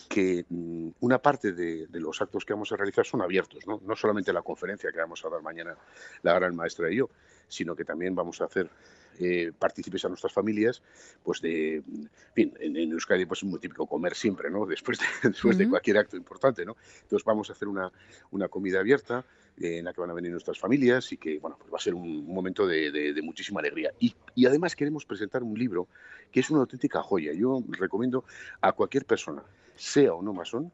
que 0.09 0.45
mm, 0.49 0.89
una 0.99 1.19
parte 1.19 1.53
de, 1.53 1.87
los 1.93 2.21
actos 2.21 2.45
que 2.45 2.53
vamos 2.53 2.71
a 2.71 2.77
realizar 2.77 3.05
son 3.05 3.21
abiertos, 3.21 3.65
¿no? 3.67 3.81
no 3.85 3.95
solamente 3.95 4.33
la 4.33 4.41
conferencia 4.41 4.91
que 4.91 4.99
vamos 4.99 5.23
a 5.25 5.29
dar 5.29 5.41
mañana 5.41 5.75
la 6.23 6.33
gran 6.33 6.55
maestra 6.55 6.91
y 6.91 6.97
yo, 6.97 7.09
sino 7.47 7.75
que 7.75 7.85
también 7.85 8.15
vamos 8.15 8.41
a 8.41 8.45
hacer 8.45 8.69
eh, 9.19 9.51
partícipes 9.57 10.05
a 10.05 10.07
nuestras 10.07 10.33
familias, 10.33 10.81
pues 11.23 11.41
de, 11.41 11.75
en 11.75 12.09
fin, 12.33 12.53
en, 12.59 12.91
Euskadi 12.91 13.25
pues 13.25 13.43
es 13.43 13.49
muy 13.49 13.59
típico 13.59 13.85
comer 13.85 14.15
siempre, 14.15 14.49
¿no? 14.49 14.65
Después 14.69 14.99
de, 14.99 15.05
después 15.29 15.57
de 15.57 15.69
cualquier 15.69 15.97
acto 15.97 16.17
importante, 16.17 16.65
¿no? 16.65 16.77
Entonces 17.01 17.25
vamos 17.25 17.49
a 17.49 17.53
hacer 17.53 17.67
una, 17.67 17.91
una 18.31 18.47
comida 18.47 18.79
abierta 18.79 19.25
en 19.57 19.85
la 19.85 19.93
que 19.93 19.99
van 19.99 20.09
a 20.09 20.13
venir 20.13 20.31
nuestras 20.31 20.57
familias 20.57 21.11
y 21.11 21.17
que, 21.17 21.37
bueno, 21.39 21.57
pues 21.59 21.71
va 21.71 21.77
a 21.77 21.81
ser 21.81 21.93
un, 21.93 22.25
momento 22.25 22.65
de, 22.65 23.19
muchísima 23.21 23.59
alegría. 23.59 23.91
Y, 23.99 24.15
y, 24.35 24.45
además 24.45 24.75
queremos 24.75 25.05
presentar 25.05 25.43
un 25.43 25.57
libro 25.57 25.89
que 26.31 26.39
es 26.39 26.49
una 26.49 26.61
auténtica 26.61 27.01
joya. 27.01 27.33
Yo 27.33 27.61
recomiendo 27.71 28.23
a 28.61 28.71
cualquier 28.71 29.05
persona, 29.05 29.43
sea 29.75 30.13
o 30.13 30.21
no 30.21 30.33
masón, 30.33 30.71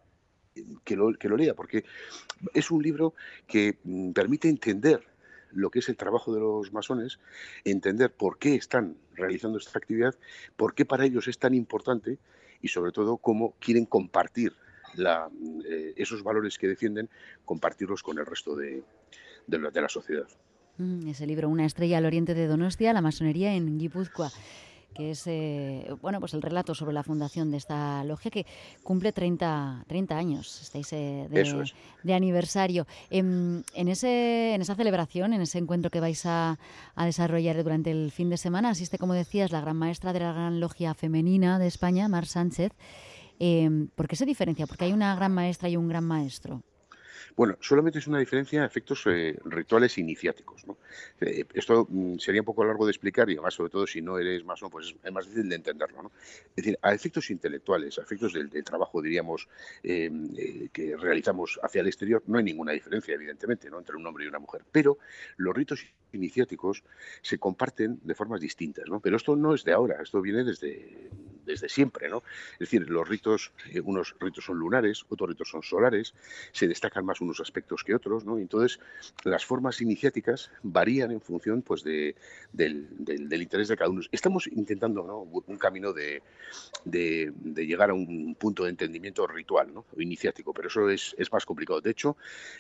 que 0.83 0.95
lo, 0.95 1.13
que 1.13 1.29
lo 1.29 1.37
lea, 1.37 1.53
porque 1.53 1.83
es 2.53 2.71
un 2.71 2.81
libro 2.81 3.13
que 3.47 3.77
mm, 3.83 4.11
permite 4.11 4.49
entender 4.49 5.03
lo 5.55 5.71
que 5.71 5.79
es 5.79 5.89
el 5.89 5.97
trabajo 5.97 6.33
de 6.33 6.39
los 6.39 6.71
masones, 6.71 7.19
entender 7.63 8.11
por 8.11 8.37
qué 8.37 8.55
están 8.55 8.97
realizando 9.15 9.57
esta 9.57 9.79
actividad, 9.79 10.15
por 10.55 10.75
qué 10.75 10.85
para 10.85 11.05
ellos 11.05 11.27
es 11.27 11.39
tan 11.39 11.53
importante 11.53 12.19
y 12.61 12.67
sobre 12.67 12.91
todo 12.91 13.17
cómo 13.17 13.55
quieren 13.59 13.85
compartir 13.85 14.53
eh, 14.97 15.93
esos 15.95 16.23
valores 16.23 16.57
que 16.57 16.67
defienden, 16.67 17.09
compartirlos 17.43 18.03
con 18.03 18.19
el 18.19 18.25
resto 18.25 18.55
de, 18.55 18.83
la, 19.47 19.89
sociedad. 19.89 20.27
Mm, 20.77 21.07
ese 21.07 21.25
libro, 21.25 21.49
Una 21.49 21.65
estrella 21.65 21.97
al 21.97 22.05
oriente 22.05 22.33
de 22.33 22.47
Donostia, 22.47 22.93
la 22.93 23.01
masonería 23.01 23.53
en 23.55 23.77
Guipúzcoa 23.77 24.31
que 24.95 25.11
es 25.11 25.27
eh, 25.27 25.93
bueno, 26.01 26.19
pues 26.19 26.33
el 26.33 26.41
relato 26.41 26.73
sobre 26.73 26.93
la 26.93 27.03
fundación 27.03 27.51
de 27.51 27.57
esta 27.57 28.03
logia 28.05 28.31
que 28.31 28.45
cumple 28.81 29.11
30, 29.11 29.83
30 29.87 30.17
años, 30.17 30.61
estáis 30.61 30.91
eh, 30.93 31.27
de, 32.03 32.13
aniversario. 32.13 32.87
En, 33.09 33.63
ese, 33.75 34.55
en 34.55 34.61
esa 34.61 34.73
celebración, 34.73 35.33
en 35.33 35.41
ese 35.41 35.59
encuentro 35.59 35.91
que 35.91 35.99
vais 35.99 36.25
a, 36.25 36.57
desarrollar 36.97 37.61
durante 37.61 37.91
el 37.91 38.11
fin 38.11 38.29
de 38.29 38.37
semana, 38.37 38.69
asiste, 38.69 38.97
como 38.97 39.13
decías, 39.13 39.51
la 39.51 39.61
gran 39.61 39.75
maestra 39.77 40.13
de 40.13 40.21
la 40.21 40.31
gran 40.31 40.59
logia 40.59 40.93
femenina 40.93 41.59
de 41.59 41.67
España, 41.67 42.07
Mar 42.07 42.25
Sánchez. 42.25 42.71
Eh, 43.39 43.87
¿Por 43.95 44.07
qué 44.07 44.15
se 44.15 44.25
diferencia? 44.25 44.65
Porque 44.65 44.85
hay 44.85 44.93
una 44.93 45.13
gran 45.15 45.33
maestra 45.33 45.67
y 45.67 45.75
un 45.75 45.89
gran 45.89 46.05
maestro. 46.05 46.63
Bueno, 47.35 47.57
solamente 47.59 47.99
es 47.99 48.07
una 48.07 48.19
diferencia 48.19 48.61
de 48.61 48.67
efectos 48.67 49.03
eh, 49.07 49.37
rituales 49.45 49.97
iniciáticos. 49.97 50.65
¿no? 50.67 50.77
Eh, 51.21 51.45
esto 51.53 51.87
mm, 51.89 52.17
sería 52.17 52.41
un 52.41 52.45
poco 52.45 52.63
largo 52.63 52.85
de 52.85 52.91
explicar 52.91 53.29
y 53.29 53.33
además, 53.33 53.53
sobre 53.53 53.69
todo, 53.69 53.87
si 53.87 54.01
no 54.01 54.17
eres 54.17 54.43
masón, 54.45 54.69
pues 54.69 54.95
es 55.03 55.11
más 55.11 55.25
difícil 55.25 55.49
de 55.49 55.55
entenderlo. 55.55 56.03
¿no? 56.03 56.11
Es 56.49 56.55
decir, 56.55 56.77
a 56.81 56.93
efectos 56.93 57.29
intelectuales, 57.29 57.97
a 57.99 58.03
efectos 58.03 58.33
del, 58.33 58.49
trabajo, 58.63 59.01
diríamos, 59.01 59.47
eh, 59.83 60.69
que 60.71 60.95
realizamos 60.97 61.59
hacia 61.61 61.81
el 61.81 61.87
exterior, 61.87 62.23
no 62.27 62.37
hay 62.37 62.43
ninguna 62.43 62.71
diferencia, 62.71 63.13
evidentemente, 63.13 63.69
¿no? 63.69 63.79
entre 63.79 63.95
un 63.95 64.05
hombre 64.05 64.25
y 64.25 64.27
una 64.27 64.39
mujer. 64.39 64.63
Pero 64.71 64.97
los 65.37 65.55
ritos 65.55 65.85
iniciáticos 66.13 66.83
se 67.21 67.37
comparten 67.37 67.99
de 68.03 68.15
formas 68.15 68.41
distintas. 68.41 68.85
¿no? 68.87 68.99
Pero 68.99 69.17
esto 69.17 69.35
no 69.35 69.53
es 69.53 69.63
de 69.63 69.73
ahora, 69.73 70.01
esto 70.01 70.21
viene 70.21 70.43
desde, 70.43 71.09
desde 71.45 71.69
siempre. 71.69 72.09
¿no? 72.09 72.23
Es 72.53 72.59
decir, 72.59 72.89
los 72.89 73.07
ritos, 73.07 73.51
unos 73.83 74.15
ritos 74.19 74.45
son 74.45 74.57
lunares, 74.57 75.05
otros 75.09 75.29
ritos 75.29 75.49
son 75.49 75.63
solares, 75.63 76.13
se 76.51 76.67
destacan 76.67 77.05
más 77.05 77.21
unos 77.21 77.39
aspectos 77.39 77.83
que 77.83 77.95
otros, 77.95 78.25
¿no? 78.25 78.37
Entonces, 78.37 78.79
las 79.23 79.45
formas 79.45 79.81
iniciáticas 79.81 80.51
varían 80.63 81.11
en 81.11 81.21
función 81.21 81.61
pues, 81.61 81.83
de, 81.83 82.15
del, 82.51 82.87
interés 83.41 83.67
de 83.67 83.77
cada 83.77 83.89
uno. 83.89 84.01
Estamos 84.11 84.47
intentando 84.47 85.03
un 85.03 85.57
camino 85.57 85.93
de, 85.93 86.21
de, 86.85 87.65
llegar 87.65 87.89
a 87.89 87.93
un 87.93 88.35
punto 88.35 88.63
de 88.63 88.69
entendimiento 88.69 89.25
ritual 89.27 89.73
¿no? 89.73 89.85
o 89.95 90.01
iniciático, 90.01 90.53
pero 90.53 90.67
eso 90.67 90.89
es, 90.89 91.15
es, 91.17 91.31
más 91.31 91.45
complicado. 91.45 91.81
De 91.81 91.91
hecho, 91.91 92.17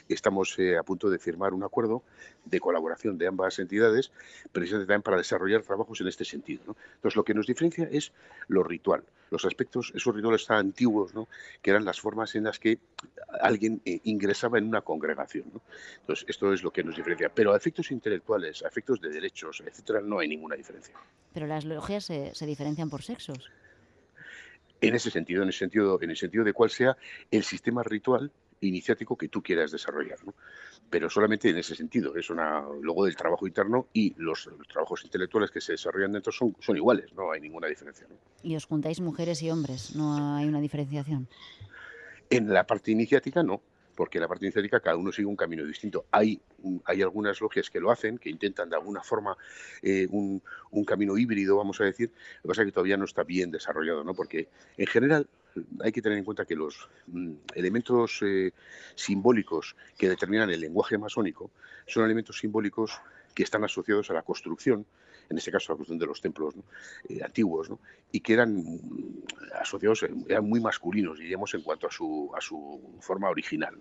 estamos 0.09 0.57
eh, 0.59 0.77
a 0.77 0.83
punto 0.83 1.09
de 1.09 1.19
firmar 1.19 1.53
un 1.53 1.63
acuerdo 1.63 2.03
de 2.45 2.59
colaboración 2.59 3.17
de 3.17 3.27
ambas 3.27 3.34
entidades, 3.59 4.11
precisamente 4.51 4.87
también 4.87 5.01
para 5.03 5.17
desarrollar 5.17 5.61
trabajos 5.61 6.01
en 6.01 6.07
este 6.07 6.25
sentido. 6.25 6.63
¿no? 6.67 6.75
Entonces, 6.95 7.15
lo 7.15 7.23
que 7.23 7.33
nos 7.33 7.47
diferencia 7.47 7.87
es 7.91 8.11
lo 8.47 8.63
ritual 8.63 9.03
los 9.31 9.45
aspectos, 9.45 9.91
esos 9.95 10.15
rituales 10.15 10.45
tan 10.45 10.57
antiguos, 10.57 11.13
¿no? 11.13 11.27
que 11.61 11.71
eran 11.71 11.85
las 11.85 11.99
formas 11.99 12.35
en 12.35 12.45
las 12.45 12.59
que 12.59 12.79
alguien 13.41 13.81
eh, 13.85 13.99
ingresaba 14.03 14.57
en 14.57 14.67
una 14.67 14.81
congregación. 14.81 15.45
¿no? 15.53 15.61
Entonces, 16.01 16.25
esto 16.27 16.53
es 16.53 16.63
lo 16.63 16.71
que 16.71 16.83
nos 16.83 16.95
diferencia. 16.95 17.29
Pero 17.29 17.53
a 17.53 17.57
efectos 17.57 17.91
intelectuales, 17.91 18.63
a 18.63 18.67
efectos 18.67 19.01
de 19.01 19.09
derechos, 19.09 19.63
etcétera, 19.65 20.01
no 20.01 20.19
hay 20.19 20.27
ninguna 20.27 20.55
diferencia. 20.55 20.95
Pero 21.33 21.47
las 21.47 21.65
logias 21.65 22.05
se, 22.05 22.33
se 22.33 22.45
diferencian 22.45 22.89
por 22.89 23.01
sexos. 23.01 23.51
En 24.81 24.93
ese 24.93 25.09
sentido, 25.09 25.41
en 25.41 25.47
el 25.47 25.53
sentido, 25.53 25.99
en 26.01 26.09
el 26.09 26.17
sentido 26.17 26.43
de 26.43 26.53
cuál 26.53 26.69
sea 26.69 26.95
el 27.31 27.43
sistema 27.43 27.81
ritual 27.81 28.31
iniciático 28.61 29.17
que 29.17 29.27
tú 29.27 29.41
quieras 29.41 29.71
desarrollar. 29.71 30.19
¿no? 30.25 30.33
Pero 30.89 31.09
solamente 31.09 31.49
en 31.49 31.57
ese 31.57 31.75
sentido. 31.75 32.15
Es 32.15 32.29
una, 32.29 32.63
luego 32.81 33.05
del 33.05 33.15
trabajo 33.15 33.47
interno 33.47 33.87
y 33.93 34.13
los, 34.17 34.49
trabajos 34.69 35.03
intelectuales 35.03 35.51
que 35.51 35.61
se 35.61 35.73
desarrollan 35.73 36.13
dentro 36.13 36.31
son, 36.31 36.55
son 36.59 36.77
iguales, 36.77 37.13
no 37.13 37.31
hay 37.31 37.41
ninguna 37.41 37.67
diferencia. 37.67 38.07
¿no? 38.09 38.15
¿Y 38.43 38.55
os 38.55 38.65
juntáis 38.65 39.01
mujeres 39.01 39.41
y 39.41 39.49
hombres? 39.49 39.95
¿No 39.95 40.35
hay 40.35 40.45
una 40.47 40.61
diferenciación? 40.61 41.27
En 42.29 42.51
la 42.53 42.65
parte 42.65 42.91
iniciática 42.91 43.43
no 43.43 43.61
porque 43.95 44.17
en 44.17 44.23
la 44.23 44.27
parte 44.27 44.45
iniciática 44.45 44.79
cada 44.79 44.97
uno 44.97 45.11
sigue 45.11 45.25
un 45.25 45.35
camino 45.35 45.65
distinto. 45.65 46.05
Hay, 46.11 46.39
hay 46.85 47.01
algunas 47.01 47.39
logias 47.41 47.69
que 47.69 47.79
lo 47.79 47.91
hacen, 47.91 48.17
que 48.17 48.29
intentan 48.29 48.69
de 48.69 48.75
alguna 48.75 49.01
forma 49.01 49.37
eh, 49.81 50.07
un, 50.11 50.43
un, 50.71 50.85
camino 50.85 51.17
híbrido, 51.17 51.57
vamos 51.57 51.79
a 51.81 51.85
decir. 51.85 52.11
Lo 52.37 52.41
que 52.41 52.47
pasa 52.49 52.61
es 52.61 52.65
que 52.67 52.71
todavía 52.73 52.97
no 52.97 53.05
está 53.05 53.23
bien 53.23 53.51
desarrollado, 53.51 54.03
¿no? 54.03 54.13
porque 54.13 54.49
en 54.77 54.87
general 54.87 55.27
hay 55.83 55.91
que 55.91 56.01
tener 56.01 56.17
en 56.17 56.23
cuenta 56.23 56.45
que 56.45 56.55
los 56.55 56.89
mm, 57.07 57.33
elementos 57.53 58.21
eh, 58.21 58.51
simbólicos 58.95 59.75
que 59.97 60.09
determinan 60.09 60.49
el 60.49 60.61
lenguaje 60.61 60.97
masónico 60.97 61.51
son 61.87 62.05
elementos 62.05 62.39
simbólicos 62.39 62.99
que 63.35 63.43
están 63.43 63.63
asociados 63.63 64.09
a 64.09 64.13
la 64.13 64.23
construcción, 64.23 64.85
en 65.29 65.37
este 65.37 65.51
caso 65.51 65.71
a 65.71 65.73
la 65.73 65.77
construcción 65.77 65.99
de 65.99 66.05
los 66.05 66.21
templos 66.21 66.55
eh, 67.09 67.21
antiguos, 67.23 67.69
y 68.11 68.21
que 68.21 68.33
eran 68.33 68.55
mm, 68.55 69.23
asociados, 69.59 70.03
eran 70.27 70.47
muy 70.47 70.59
masculinos, 70.59 71.19
diríamos, 71.19 71.53
en 71.53 71.61
cuanto 71.61 71.87
a 71.87 71.91
su, 71.91 72.31
a 72.35 72.41
su 72.41 72.97
forma 73.01 73.29
original. 73.29 73.77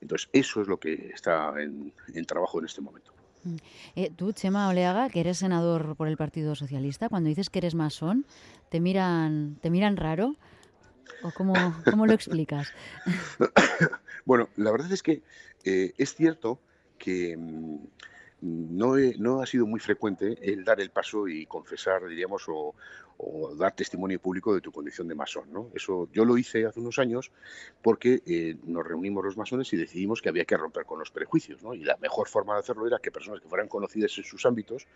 Entonces, 0.00 0.28
eso 0.32 0.62
es 0.62 0.68
lo 0.68 0.78
que 0.78 1.10
está 1.14 1.54
en, 1.60 1.92
trabajo 2.26 2.58
en 2.58 2.64
este 2.64 2.80
momento. 2.80 3.12
Mm. 3.44 3.56
Eh, 3.94 4.10
tú, 4.16 4.32
Chema 4.32 4.68
Oleaga, 4.68 5.10
que 5.10 5.20
eres 5.20 5.38
senador 5.38 5.94
por 5.96 6.08
el 6.08 6.16
Partido 6.16 6.54
Socialista, 6.54 7.10
cuando 7.10 7.28
dices 7.28 7.50
que 7.50 7.58
eres 7.58 7.74
masón, 7.74 8.24
¿te 8.70 8.80
miran, 8.80 9.58
te 9.60 9.68
miran 9.70 9.96
raro? 9.96 10.36
¿O 11.24 11.30
cómo, 11.30 11.54
cómo 11.90 12.06
lo 12.06 12.12
explicas? 12.12 12.68
bueno, 14.26 14.50
la 14.56 14.70
verdad 14.70 14.92
es 14.92 15.02
que 15.02 15.22
eh, 15.64 15.94
es 15.96 16.14
cierto 16.14 16.60
que 16.98 17.34
mm, 17.34 17.78
no, 18.44 18.96
no, 19.18 19.40
ha 19.40 19.46
sido 19.46 19.66
muy 19.66 19.80
frecuente 19.80 20.36
el 20.40 20.64
dar 20.64 20.80
el 20.80 20.90
paso 20.90 21.26
y 21.26 21.46
confesar, 21.46 22.06
diríamos, 22.06 22.44
o, 22.48 22.74
o 23.16 23.54
dar 23.54 23.74
testimonio 23.74 24.20
público 24.20 24.54
de 24.54 24.60
tu 24.60 24.72
condición 24.72 25.08
de 25.08 25.14
masón. 25.14 25.52
¿no? 25.52 25.70
Eso 25.74 26.08
yo 26.12 26.24
lo 26.24 26.36
hice 26.36 26.66
hace 26.66 26.80
unos 26.80 26.98
años 26.98 27.30
porque 27.82 28.22
eh, 28.26 28.56
nos 28.64 28.86
reunimos 28.86 29.24
los 29.24 29.36
masones 29.36 29.72
y 29.72 29.76
decidimos 29.76 30.20
que 30.20 30.28
había 30.28 30.44
que 30.44 30.56
romper 30.56 30.84
con 30.84 30.98
los 30.98 31.10
prejuicios. 31.10 31.62
¿no? 31.62 31.74
Y 31.74 31.84
la 31.84 31.96
mejor 31.98 32.28
forma 32.28 32.54
de 32.54 32.60
hacerlo 32.60 32.86
era 32.86 32.98
que 32.98 33.10
personas 33.10 33.40
que 33.40 33.48
fueran 33.48 33.68
conocidas 33.68 34.16
en 34.18 34.24
sus 34.24 34.44
ámbitos 34.46 34.86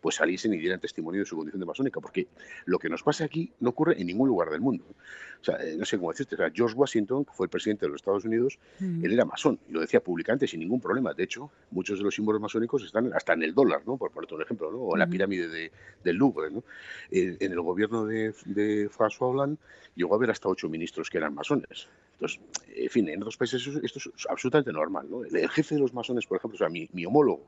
pues 0.00 0.16
saliesen 0.16 0.54
y 0.54 0.58
dieran 0.58 0.80
testimonio 0.80 1.20
de 1.20 1.26
su 1.26 1.36
condición 1.36 1.60
de 1.60 1.66
masónica, 1.66 2.00
porque 2.00 2.28
lo 2.64 2.78
que 2.78 2.88
nos 2.88 3.02
pasa 3.02 3.24
aquí 3.24 3.52
no 3.60 3.70
ocurre 3.70 4.00
en 4.00 4.06
ningún 4.06 4.28
lugar 4.28 4.50
del 4.50 4.60
mundo. 4.60 4.84
O 5.40 5.44
sea, 5.44 5.56
eh, 5.56 5.76
no 5.76 5.84
sé 5.84 5.96
cómo 5.98 6.10
decirte, 6.10 6.34
o 6.34 6.38
sea, 6.38 6.50
George 6.52 6.74
Washington, 6.74 7.24
que 7.24 7.32
fue 7.32 7.46
el 7.46 7.50
presidente 7.50 7.86
de 7.86 7.90
los 7.90 8.00
Estados 8.00 8.24
Unidos, 8.24 8.58
él 8.80 9.12
era 9.12 9.24
masón 9.24 9.58
y 9.68 9.72
lo 9.72 9.80
decía 9.80 10.00
públicamente 10.00 10.46
sin 10.46 10.60
ningún 10.60 10.80
problema. 10.80 11.14
De 11.14 11.24
hecho, 11.24 11.50
muchos 11.70 11.98
de 11.98 12.04
los 12.04 12.14
símbolos 12.14 12.40
masónicos 12.40 12.82
están 12.90 13.12
hasta 13.14 13.32
en 13.32 13.42
el 13.42 13.54
dólar, 13.54 13.82
¿no? 13.86 13.96
por 13.96 14.10
poner 14.10 14.32
un 14.32 14.42
ejemplo, 14.42 14.70
¿no? 14.70 14.78
o 14.78 14.94
en 14.94 14.98
la 14.98 15.06
pirámide 15.06 15.48
de, 15.48 15.72
del 16.04 16.16
Louvre. 16.16 16.50
¿no? 16.50 16.64
Eh, 17.10 17.36
en 17.40 17.52
el 17.52 17.60
gobierno 17.60 18.04
de, 18.04 18.32
François 18.90 19.30
Hollande 19.30 19.58
llegó 19.94 20.14
a 20.14 20.16
haber 20.16 20.30
hasta 20.30 20.48
ocho 20.48 20.68
ministros 20.68 21.08
que 21.10 21.18
eran 21.18 21.34
masones. 21.34 21.88
Entonces, 22.14 22.40
en 22.74 22.90
fin, 22.90 23.08
en 23.08 23.22
otros 23.22 23.36
países 23.36 23.66
esto 23.82 23.98
es 23.98 24.26
absolutamente 24.28 24.72
normal. 24.72 25.06
¿no? 25.08 25.24
El, 25.24 25.48
jefe 25.48 25.74
de 25.74 25.80
los 25.80 25.94
masones, 25.94 26.26
por 26.26 26.38
ejemplo, 26.38 26.56
o 26.56 26.58
sea, 26.58 26.68
mi, 26.68 26.88
mi 26.92 27.06
homólogo 27.06 27.46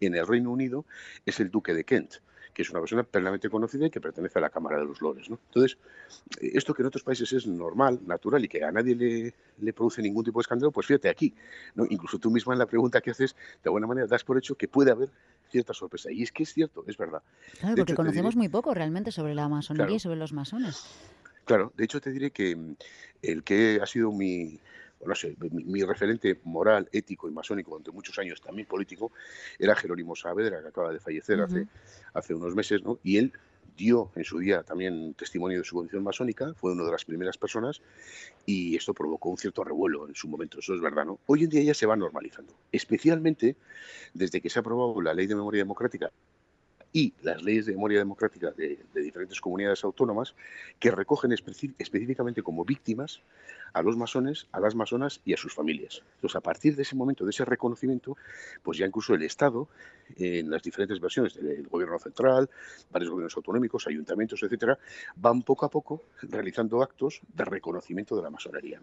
en 0.00 0.14
el 0.14 0.26
Reino 0.26 0.50
Unido 0.50 0.84
es 1.26 1.40
el 1.40 1.50
duque 1.50 1.74
de 1.74 1.84
Kent 1.84 2.16
que 2.54 2.62
es 2.62 2.70
una 2.70 2.80
persona 2.80 3.02
plenamente 3.02 3.50
conocida 3.50 3.86
y 3.86 3.90
que 3.90 4.00
pertenece 4.00 4.38
a 4.38 4.42
la 4.42 4.50
Cámara 4.50 4.78
de 4.78 4.84
los 4.84 5.02
Lores. 5.02 5.28
¿no? 5.28 5.38
Entonces, 5.48 5.76
esto 6.40 6.72
que 6.72 6.82
en 6.82 6.86
otros 6.86 7.02
países 7.02 7.32
es 7.32 7.46
normal, 7.46 8.00
natural 8.06 8.44
y 8.44 8.48
que 8.48 8.64
a 8.64 8.70
nadie 8.70 8.94
le, 8.94 9.34
le 9.58 9.72
produce 9.72 10.00
ningún 10.00 10.24
tipo 10.24 10.38
de 10.38 10.42
escándalo, 10.42 10.70
pues 10.70 10.86
fíjate 10.86 11.08
aquí. 11.08 11.34
¿no? 11.74 11.84
Incluso 11.90 12.18
tú 12.18 12.30
misma 12.30 12.52
en 12.52 12.60
la 12.60 12.66
pregunta 12.66 13.00
que 13.00 13.10
haces, 13.10 13.34
de 13.34 13.68
alguna 13.68 13.88
manera 13.88 14.06
das 14.06 14.22
por 14.22 14.38
hecho 14.38 14.54
que 14.54 14.68
puede 14.68 14.92
haber 14.92 15.10
cierta 15.50 15.74
sorpresa. 15.74 16.10
Y 16.12 16.22
es 16.22 16.32
que 16.32 16.44
es 16.44 16.52
cierto, 16.52 16.84
es 16.86 16.96
verdad. 16.96 17.22
Claro, 17.58 17.76
porque 17.76 17.94
conocemos 17.94 18.36
muy 18.36 18.48
poco 18.48 18.72
realmente 18.72 19.10
sobre 19.10 19.34
la 19.34 19.48
masonería 19.48 19.96
y 19.96 20.00
sobre 20.00 20.16
los 20.16 20.32
masones. 20.32 20.84
Claro, 21.44 21.72
de 21.76 21.84
hecho 21.84 22.00
te 22.00 22.10
diré 22.10 22.30
que 22.30 22.56
mm, 22.56 22.76
el 23.22 23.42
que 23.42 23.80
ha 23.82 23.86
sido 23.86 24.12
mi, 24.12 24.58
no 25.06 25.14
sé, 25.14 25.36
mi, 25.50 25.82
referente 25.82 26.40
moral, 26.44 26.88
ético 26.92 27.28
y 27.28 27.32
masónico 27.32 27.72
durante 27.72 27.90
muchos 27.90 28.18
años, 28.18 28.40
también 28.40 28.66
político, 28.66 29.12
era 29.58 29.74
Jerónimo 29.74 30.14
Saavedra, 30.16 30.62
que 30.62 30.68
acaba 30.68 30.92
de 30.92 31.00
fallecer 31.00 31.40
hace, 31.40 31.66
hace 32.12 32.34
unos 32.34 32.54
meses, 32.54 32.82
¿no? 32.82 32.98
Y 33.02 33.18
él 33.18 33.32
dio 33.76 34.10
en 34.14 34.24
su 34.24 34.38
día 34.38 34.62
también 34.62 35.14
testimonio 35.14 35.58
de 35.58 35.64
su 35.64 35.74
condición 35.76 36.02
masónica, 36.02 36.54
fue 36.54 36.72
una 36.72 36.84
de 36.84 36.92
las 36.92 37.04
primeras 37.04 37.38
personas 37.38 37.80
y 38.46 38.76
esto 38.76 38.94
provocó 38.94 39.30
un 39.30 39.36
cierto 39.36 39.64
revuelo 39.64 40.08
en 40.08 40.14
su 40.14 40.28
momento, 40.28 40.60
eso 40.60 40.74
es 40.74 40.80
verdad, 40.80 41.04
¿no? 41.04 41.18
Hoy 41.26 41.44
en 41.44 41.50
día 41.50 41.62
ya 41.62 41.74
se 41.74 41.86
va 41.86 41.96
normalizando, 41.96 42.54
especialmente 42.70 43.56
desde 44.12 44.40
que 44.40 44.50
se 44.50 44.58
ha 44.58 44.60
aprobado 44.60 45.00
la 45.00 45.14
Ley 45.14 45.26
de 45.26 45.34
Memoria 45.34 45.62
Democrática 45.62 46.12
y 46.94 47.12
las 47.22 47.42
leyes 47.42 47.66
de 47.66 47.72
memoria 47.72 47.98
democrática 47.98 48.52
de, 48.52 48.78
diferentes 48.94 49.40
comunidades 49.40 49.82
autónomas 49.82 50.36
que 50.78 50.92
recogen 50.92 51.32
específicamente 51.32 52.40
como 52.40 52.64
víctimas 52.64 53.20
a 53.72 53.82
los 53.82 53.96
masones, 53.96 54.46
a 54.52 54.60
las 54.60 54.76
masonas 54.76 55.20
y 55.24 55.34
a 55.34 55.36
sus 55.36 55.52
familias. 55.52 56.02
Entonces, 56.14 56.36
a 56.36 56.40
partir 56.40 56.76
de 56.76 56.82
ese 56.82 56.94
momento, 56.94 57.24
de 57.24 57.30
ese 57.30 57.44
reconocimiento, 57.44 58.16
pues 58.62 58.78
ya 58.78 58.86
incluso 58.86 59.12
el 59.12 59.22
Estado, 59.24 59.68
en 60.14 60.48
las 60.48 60.62
diferentes 60.62 61.00
versiones 61.00 61.34
del 61.34 61.66
gobierno 61.66 61.98
central, 61.98 62.48
varios 62.92 63.10
gobiernos 63.10 63.36
autonómicos, 63.36 63.88
ayuntamientos, 63.88 64.40
etcétera, 64.44 64.78
van 65.16 65.42
poco 65.42 65.66
a 65.66 65.70
poco 65.70 66.04
realizando 66.22 66.80
actos 66.80 67.22
de 67.26 67.44
reconocimiento 67.44 68.14
de 68.14 68.22
la 68.22 68.30
masonería. 68.30 68.80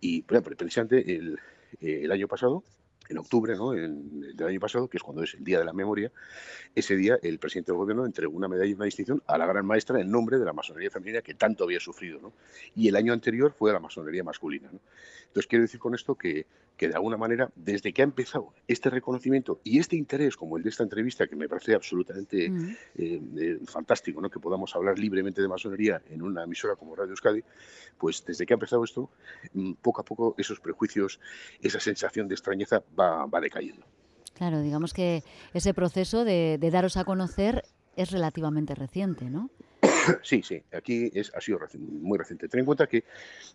Y 0.00 0.22
precisamente 0.22 1.14
el, 1.14 1.38
el 1.80 2.10
año 2.10 2.26
pasado 2.26 2.64
en 3.08 3.18
octubre 3.18 3.54
¿no? 3.56 3.72
del 3.72 4.44
año 4.46 4.60
pasado, 4.60 4.88
que 4.88 4.96
es 4.96 5.02
cuando 5.02 5.22
es 5.22 5.34
el 5.34 5.44
Día 5.44 5.58
de 5.58 5.64
la 5.64 5.72
Memoria, 5.72 6.10
ese 6.74 6.96
día 6.96 7.18
el 7.22 7.38
presidente 7.38 7.72
del 7.72 7.78
gobierno 7.78 8.04
entregó 8.04 8.36
una 8.36 8.48
medalla 8.48 8.70
y 8.70 8.74
una 8.74 8.84
distinción 8.84 9.22
a 9.26 9.38
la 9.38 9.46
gran 9.46 9.66
maestra 9.66 10.00
en 10.00 10.10
nombre 10.10 10.38
de 10.38 10.44
la 10.44 10.52
masonería 10.52 10.90
femenina 10.90 11.22
que 11.22 11.34
tanto 11.34 11.64
había 11.64 11.80
sufrido. 11.80 12.20
¿no? 12.20 12.32
Y 12.74 12.88
el 12.88 12.96
año 12.96 13.12
anterior 13.12 13.52
fue 13.52 13.70
a 13.70 13.74
la 13.74 13.80
masonería 13.80 14.24
masculina. 14.24 14.68
Entonces 14.68 15.46
quiero 15.46 15.62
decir 15.62 15.80
con 15.80 15.94
esto 15.94 16.14
que, 16.14 16.46
que 16.76 16.88
de 16.88 16.94
alguna 16.94 17.16
manera, 17.16 17.50
desde 17.54 17.92
que 17.92 18.02
ha 18.02 18.04
empezado 18.04 18.52
este 18.68 18.90
reconocimiento 18.90 19.60
y 19.64 19.78
este 19.78 19.96
interés, 19.96 20.36
como 20.36 20.56
el 20.56 20.62
de 20.62 20.68
esta 20.68 20.82
entrevista, 20.82 21.26
que 21.26 21.36
me 21.36 21.48
parece 21.48 21.74
absolutamente 21.74 22.50
mm. 22.50 22.70
eh, 22.96 23.22
eh, 23.38 23.58
fantástico, 23.66 24.20
¿no? 24.20 24.28
que 24.28 24.38
podamos 24.38 24.74
hablar 24.76 24.98
libremente 24.98 25.40
de 25.40 25.48
masonería 25.48 26.02
en 26.10 26.22
una 26.22 26.44
emisora 26.44 26.76
como 26.76 26.94
Radio 26.94 27.10
Euskadi, 27.10 27.42
pues 27.98 28.24
desde 28.24 28.44
que 28.44 28.52
ha 28.52 28.56
empezado 28.56 28.84
esto, 28.84 29.10
mm, 29.54 29.74
poco 29.74 30.02
a 30.02 30.04
poco 30.04 30.34
esos 30.36 30.60
prejuicios, 30.60 31.18
esa 31.60 31.80
sensación 31.80 32.28
de 32.28 32.34
extrañeza 32.34 32.82
va, 32.98 33.26
va 33.26 33.40
decayendo. 33.40 33.86
Claro, 34.34 34.60
digamos 34.60 34.92
que 34.92 35.22
ese 35.54 35.72
proceso 35.72 36.24
de, 36.24 36.58
de 36.60 36.70
daros 36.70 36.98
a 36.98 37.04
conocer 37.04 37.64
es 37.96 38.10
relativamente 38.10 38.74
reciente, 38.74 39.30
¿no? 39.30 39.50
Sí, 40.22 40.42
sí, 40.42 40.62
aquí 40.72 41.10
es, 41.14 41.32
ha 41.34 41.40
sido 41.40 41.58
muy 41.78 42.18
reciente. 42.18 42.48
Ten 42.48 42.60
en 42.60 42.66
cuenta 42.66 42.86
que 42.86 43.04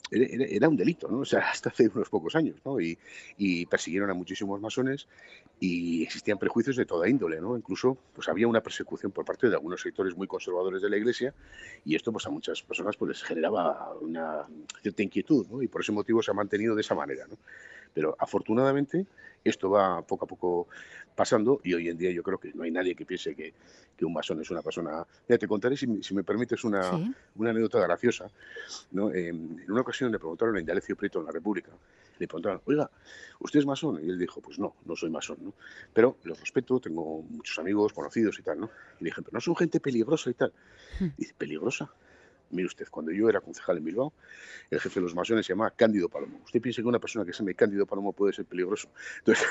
era, 0.10 0.68
un 0.68 0.76
delito, 0.76 1.08
¿no? 1.08 1.20
O 1.20 1.26
sea, 1.26 1.50
hasta 1.52 1.70
hace 1.70 1.90
unos 1.94 2.10
pocos 2.10 2.36
años, 2.36 2.60
¿no? 2.66 2.80
Y, 2.80 2.98
persiguieron 3.66 4.10
a 4.10 4.14
muchísimos 4.14 4.60
masones 4.60 5.08
y 5.60 6.04
existían 6.04 6.38
prejuicios 6.38 6.76
de 6.76 6.86
toda 6.86 7.08
índole, 7.08 7.40
¿no? 7.40 7.56
Incluso, 7.56 7.98
pues 8.14 8.28
había 8.28 8.48
una 8.48 8.62
persecución 8.62 9.12
por 9.12 9.26
parte 9.26 9.48
de 9.48 9.56
algunos 9.56 9.82
sectores 9.82 10.16
muy 10.16 10.28
conservadores 10.28 10.82
de 10.82 10.90
la 10.90 10.98
Iglesia 10.98 11.34
y 11.86 11.96
esto, 11.96 12.12
pues 12.12 12.26
a 12.26 12.30
muchas 12.30 12.62
personas, 12.64 12.98
pues 12.98 13.10
les 13.10 13.24
generaba 13.24 13.94
una 14.02 14.46
cierta 14.82 15.04
inquietud, 15.04 15.48
¿no? 15.48 15.62
Y 15.62 15.68
por 15.68 15.82
ese 15.82 15.92
motivo 15.92 16.22
se 16.22 16.32
ha 16.32 16.34
mantenido 16.34 16.76
de 16.76 16.82
esa 16.82 16.96
manera, 16.96 17.26
¿no? 17.28 17.38
Pero 17.94 18.16
afortunadamente 18.20 19.06
esto 19.44 19.70
va 19.70 20.02
poco 20.02 20.26
a 20.26 20.28
poco 20.28 20.68
pasando 21.16 21.60
y 21.64 21.74
hoy 21.74 21.90
en 21.90 21.98
día 21.98 22.12
yo 22.12 22.24
creo 22.24 22.40
que 22.40 22.54
no 22.54 22.64
hay 22.64 22.72
nadie 22.72 22.96
que 22.96 23.06
piense 23.06 23.36
que, 23.36 23.54
un 24.02 24.14
masón 24.14 24.42
es 24.42 24.50
una 24.50 24.64
persona... 24.64 25.06
Ya 25.30 25.38
te 25.38 25.48
contaré, 25.48 25.78
si, 25.78 25.86
me 25.86 26.24
permites, 26.24 26.64
una, 26.64 26.90
una 27.36 27.52
anécdota 27.52 27.80
graciosa. 27.82 28.32
¿no? 28.90 29.14
en 29.14 29.64
una 29.70 29.82
ocasión 29.82 30.12
le 30.12 30.18
preguntaron 30.18 30.56
a 30.56 30.60
Indalecio 30.60 30.96
Prieto 30.96 31.20
en 31.20 31.28
la 31.28 31.32
República, 31.32 31.70
le 32.18 32.28
preguntaron, 32.28 32.62
oiga, 32.66 32.90
¿usted 33.40 33.60
es 33.60 33.66
masón? 33.66 34.00
Y 34.04 34.10
él 34.10 34.18
dijo, 34.18 34.42
pues 34.42 34.58
no, 34.58 34.76
no 34.86 34.96
soy 34.96 35.10
masón, 35.10 35.38
¿no? 35.42 35.54
Pero 35.94 36.18
lo 36.24 36.34
respeto, 36.34 36.80
tengo 36.80 37.22
muchos 37.22 37.58
amigos, 37.60 37.94
conocidos 37.94 38.40
y 38.40 38.42
tal, 38.44 38.60
¿no? 38.60 38.72
Y 39.00 39.04
le 39.04 39.10
dije, 39.10 39.22
pero 39.22 39.34
no 39.34 39.42
son 39.42 39.56
gente 39.56 39.80
peligrosa 39.80 40.30
y 40.30 40.34
tal. 40.34 40.54
Hmm. 41.00 41.06
Y 41.18 41.22
dice, 41.22 41.36
¿peligrosa? 41.38 41.92
Mire 42.52 42.68
usted, 42.68 42.88
cuando 42.90 43.12
yo 43.12 43.30
era 43.30 43.42
concejal 43.42 43.78
en 43.78 43.86
Bilbao, 43.86 44.14
el 44.70 44.80
jefe 44.80 45.00
de 45.00 45.04
los 45.04 45.16
masones 45.16 45.46
se 45.46 45.54
llamaba 45.54 45.72
Cándido 45.72 46.10
Palomo. 46.10 46.40
¿Usted 46.44 46.62
piensa 46.62 46.82
que 46.82 46.88
una 46.88 47.00
persona 47.00 47.26
que 47.26 47.34
se 47.34 47.40
llame 47.40 47.56
Cándido 47.56 47.86
Palomo 47.86 48.14
puede 48.14 48.34
ser 48.34 48.46
peligroso? 48.46 48.90
Entonces, 49.20 49.48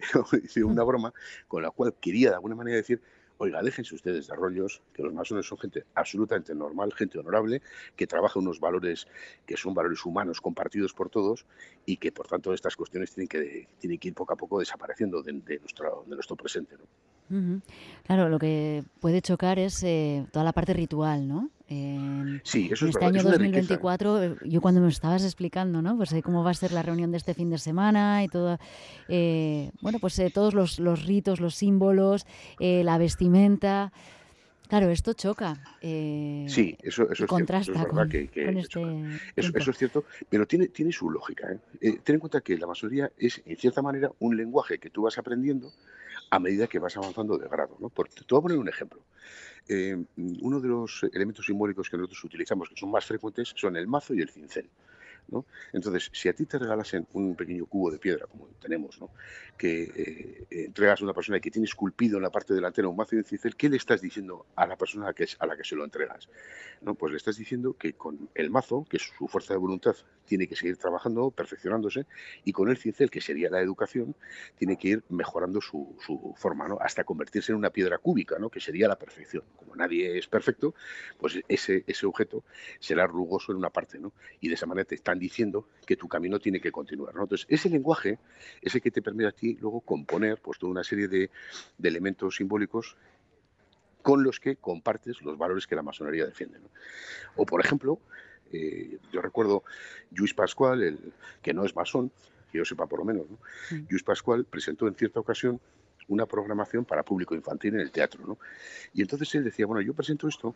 hice 0.44 0.64
una 0.64 0.82
broma 0.82 1.12
con 1.48 1.62
la 1.62 1.70
cual 1.70 1.94
quería 2.00 2.30
de 2.30 2.34
alguna 2.34 2.54
manera 2.54 2.76
decir, 2.76 3.00
oiga, 3.40 3.62
déjense 3.62 3.94
ustedes 3.94 4.26
de 4.26 4.34
rollos, 4.34 4.82
que 4.92 5.02
los 5.02 5.14
masones 5.14 5.46
son 5.46 5.56
gente 5.58 5.84
absolutamente 5.94 6.54
normal, 6.54 6.92
gente 6.92 7.18
honorable, 7.18 7.62
que 7.96 8.06
trabaja 8.06 8.38
unos 8.38 8.60
valores 8.60 9.06
que 9.46 9.56
son 9.56 9.72
valores 9.72 10.04
humanos 10.04 10.42
compartidos 10.42 10.92
por 10.92 11.08
todos 11.08 11.46
y 11.86 11.96
que 11.96 12.12
por 12.12 12.26
tanto 12.26 12.52
estas 12.52 12.76
cuestiones 12.76 13.12
tienen 13.12 13.28
que, 13.28 13.66
tienen 13.78 13.98
que 13.98 14.08
ir 14.08 14.14
poco 14.14 14.34
a 14.34 14.36
poco 14.36 14.58
desapareciendo 14.58 15.22
de, 15.22 15.32
nuestro, 15.32 16.04
de 16.06 16.14
nuestro 16.14 16.36
presente. 16.36 16.76
¿no? 16.76 16.84
Claro, 18.06 18.28
lo 18.28 18.38
que 18.38 18.82
puede 18.98 19.22
chocar 19.22 19.58
es 19.60 19.84
eh, 19.84 20.26
toda 20.32 20.44
la 20.44 20.52
parte 20.52 20.72
ritual, 20.72 21.28
¿no? 21.28 21.50
sí, 22.42 22.68
eso 22.72 22.86
es 22.86 22.96
Este 22.96 23.04
año 23.04 23.22
2024, 23.22 24.22
eh, 24.24 24.36
yo 24.44 24.60
cuando 24.60 24.80
me 24.80 24.88
estabas 24.88 25.22
explicando, 25.22 25.80
¿no? 25.80 25.96
Pues 25.96 26.12
eh, 26.12 26.20
cómo 26.20 26.42
va 26.42 26.50
a 26.50 26.54
ser 26.54 26.72
la 26.72 26.82
reunión 26.82 27.12
de 27.12 27.18
este 27.18 27.32
fin 27.32 27.48
de 27.48 27.58
semana 27.58 28.24
y 28.24 28.28
todo, 28.28 28.58
bueno, 29.80 30.00
pues 30.00 30.20
todos 30.34 30.54
los, 30.54 31.06
ritos, 31.06 31.38
los 31.38 31.54
símbolos, 31.54 32.26
la 32.58 32.98
vestimenta. 32.98 33.92
Claro, 34.68 34.90
esto 34.90 35.12
choca. 35.12 35.60
sí, 35.80 36.76
eso, 36.82 37.10
eso 37.10 37.24
es 37.24 37.26
contrasta 37.26 37.72
cierto. 37.72 37.94
con, 37.94 38.12
este 38.12 38.30
eso, 39.36 39.52
eso, 39.54 39.70
es 39.70 39.78
cierto, 39.78 40.04
pero 40.28 40.46
tiene, 40.46 40.68
tiene 40.68 40.90
su 40.90 41.08
lógica. 41.10 41.48
ten 41.80 42.02
en 42.06 42.18
cuenta 42.18 42.40
que 42.40 42.58
la 42.58 42.66
masonería 42.66 43.12
es, 43.16 43.40
en 43.46 43.56
cierta 43.56 43.82
manera, 43.82 44.10
un 44.18 44.36
lenguaje 44.36 44.78
que 44.78 44.90
tú 44.90 45.02
vas 45.02 45.18
aprendiendo 45.18 45.72
a 46.30 46.38
medida 46.38 46.66
que 46.66 46.78
vas 46.78 46.96
avanzando 46.96 47.36
de 47.36 47.48
grado. 47.48 47.76
¿no? 47.80 47.90
te 47.90 48.24
voy 48.30 48.38
a 48.38 48.42
poner 48.42 48.58
un 48.58 48.68
ejemplo. 48.68 49.04
Eh, 49.68 49.96
uno 50.16 50.60
de 50.60 50.68
los 50.68 51.04
elementos 51.12 51.46
simbólicos 51.46 51.90
que 51.90 51.96
nosotros 51.96 52.24
utilizamos, 52.24 52.68
que 52.68 52.76
son 52.76 52.90
más 52.90 53.04
frecuentes, 53.04 53.52
son 53.54 53.76
el 53.76 53.86
mazo 53.86 54.14
y 54.14 54.20
el 54.20 54.30
cincel. 54.30 54.70
Entonces, 55.72 56.10
si 56.12 56.28
a 56.28 56.32
ti 56.32 56.46
te 56.46 56.58
regalasen 56.58 57.06
un 57.12 57.36
pequeño 57.36 57.66
cubo 57.66 57.90
de 57.90 57.98
piedra, 57.98 58.26
como 58.26 58.48
tenemos, 58.60 58.98
que 59.56 59.82
eh, 59.82 60.46
entregas 60.66 61.00
a 61.00 61.04
una 61.04 61.12
persona 61.12 61.40
que 61.40 61.50
tiene 61.50 61.66
esculpido 61.66 62.16
en 62.16 62.22
la 62.22 62.30
parte 62.30 62.54
delantera 62.54 62.88
un 62.88 62.96
mazo 62.96 63.14
y 63.14 63.18
un 63.18 63.24
cincel, 63.24 63.56
¿qué 63.56 63.68
le 63.68 63.76
estás 63.76 64.00
diciendo 64.00 64.46
a 64.56 64.66
la 64.66 64.76
persona 64.76 65.08
a 65.08 65.12
que, 65.12 65.26
a 65.38 65.46
la 65.46 65.56
que 65.56 65.64
se 65.64 65.76
lo 65.76 65.84
entregas? 65.84 66.28
¿No? 66.80 66.94
Pues 66.94 67.12
le 67.12 67.18
estás 67.18 67.36
diciendo 67.36 67.74
que 67.74 67.92
con 67.92 68.28
el 68.34 68.50
mazo, 68.50 68.86
que 68.88 68.96
es 68.96 69.12
su 69.16 69.28
fuerza 69.28 69.54
de 69.54 69.58
voluntad, 69.58 69.96
tiene 70.24 70.46
que 70.46 70.56
seguir 70.56 70.76
trabajando, 70.76 71.30
perfeccionándose, 71.30 72.06
y 72.44 72.52
con 72.52 72.70
el 72.70 72.76
cincel, 72.76 73.10
que 73.10 73.20
sería 73.20 73.50
la 73.50 73.60
educación, 73.60 74.14
tiene 74.56 74.76
que 74.76 74.88
ir 74.88 75.04
mejorando 75.08 75.60
su, 75.60 75.96
forma, 76.36 76.68
¿no? 76.68 76.78
hasta 76.80 77.04
convertirse 77.04 77.52
en 77.52 77.58
una 77.58 77.70
piedra 77.70 77.98
cúbica, 77.98 78.38
¿no? 78.38 78.48
que 78.48 78.60
sería 78.60 78.88
la 78.88 78.96
perfección. 78.96 79.42
Como 79.56 79.74
nadie 79.76 80.18
es 80.18 80.28
perfecto, 80.28 80.74
pues 81.18 81.40
ese, 81.48 81.84
ese 81.86 82.06
objeto 82.06 82.44
será 82.78 83.06
rugoso 83.06 83.52
en 83.52 83.58
una 83.58 83.70
parte, 83.70 83.98
¿no? 83.98 84.12
y 84.40 84.48
de 84.48 84.54
esa 84.54 84.66
manera 84.66 84.84
te 84.84 84.94
están 85.10 85.18
diciendo 85.18 85.66
que 85.86 85.96
tu 85.96 86.06
camino 86.08 86.38
tiene 86.38 86.60
que 86.60 86.70
continuar. 86.70 87.14
¿no? 87.14 87.22
Entonces, 87.22 87.46
ese 87.50 87.68
lenguaje 87.68 88.18
es 88.62 88.74
el 88.74 88.80
que 88.80 88.92
te 88.92 89.02
permite 89.02 89.28
a 89.28 89.32
ti 89.32 89.56
luego 89.60 89.80
componer 89.80 90.38
pues, 90.40 90.58
toda 90.58 90.70
una 90.70 90.84
serie 90.84 91.08
de, 91.08 91.30
elementos 91.82 92.36
simbólicos 92.36 92.96
con 94.02 94.22
los 94.22 94.38
que 94.38 94.56
compartes 94.56 95.20
los 95.22 95.36
valores 95.36 95.66
que 95.66 95.74
la 95.74 95.82
masonería 95.82 96.26
defiende. 96.26 96.58
O, 97.36 97.44
por 97.44 97.60
ejemplo, 97.60 97.98
eh, 98.52 98.98
yo 99.12 99.20
recuerdo 99.20 99.64
Luis 100.12 100.32
Pascual, 100.32 100.82
el, 100.82 101.12
que 101.42 101.52
no 101.52 101.64
es 101.64 101.74
masón, 101.74 102.12
que 102.52 102.58
yo 102.58 102.64
sepa 102.64 102.86
por 102.86 103.00
lo 103.00 103.04
menos, 103.04 103.28
¿no? 103.28 103.38
Luis 103.88 104.02
Pascual 104.02 104.44
presentó 104.44 104.86
en 104.86 104.94
cierta 104.94 105.20
ocasión 105.20 105.60
una 106.08 106.26
programación 106.26 106.84
para 106.84 107.02
público 107.02 107.34
infantil 107.34 107.74
en 107.74 107.80
el 107.80 107.90
teatro. 107.90 108.24
¿no? 108.26 108.38
Y 108.92 109.02
entonces 109.02 109.32
él 109.34 109.44
decía, 109.44 109.66
bueno, 109.66 109.80
yo 109.80 109.94
presento 109.94 110.28
esto 110.28 110.54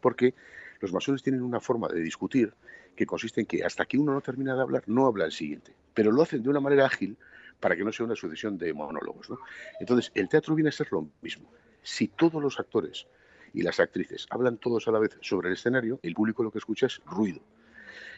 porque 0.00 0.34
los 0.80 0.92
masones 0.92 1.22
tienen 1.22 1.42
una 1.42 1.60
forma 1.60 1.88
de 1.88 2.00
discutir 2.00 2.52
que 2.96 3.06
consiste 3.06 3.42
en 3.42 3.46
que 3.46 3.64
hasta 3.64 3.84
que 3.84 3.98
uno 3.98 4.12
no 4.12 4.20
termina 4.20 4.54
de 4.54 4.62
hablar, 4.62 4.82
no 4.86 5.06
habla 5.06 5.26
el 5.26 5.32
siguiente, 5.32 5.74
pero 5.94 6.10
lo 6.10 6.22
hacen 6.22 6.42
de 6.42 6.48
una 6.48 6.60
manera 6.60 6.86
ágil 6.86 7.16
para 7.60 7.76
que 7.76 7.84
no 7.84 7.92
sea 7.92 8.06
una 8.06 8.16
sucesión 8.16 8.58
de 8.58 8.72
monólogos. 8.72 9.30
¿no? 9.30 9.38
Entonces, 9.80 10.10
el 10.14 10.28
teatro 10.28 10.54
viene 10.54 10.70
a 10.70 10.72
ser 10.72 10.88
lo 10.90 11.08
mismo. 11.22 11.50
Si 11.82 12.08
todos 12.08 12.42
los 12.42 12.58
actores 12.58 13.06
y 13.52 13.62
las 13.62 13.80
actrices 13.80 14.26
hablan 14.30 14.58
todos 14.58 14.88
a 14.88 14.90
la 14.90 14.98
vez 14.98 15.16
sobre 15.20 15.48
el 15.48 15.54
escenario, 15.54 16.00
el 16.02 16.14
público 16.14 16.42
lo 16.42 16.50
que 16.50 16.58
escucha 16.58 16.86
es 16.86 17.00
ruido. 17.06 17.40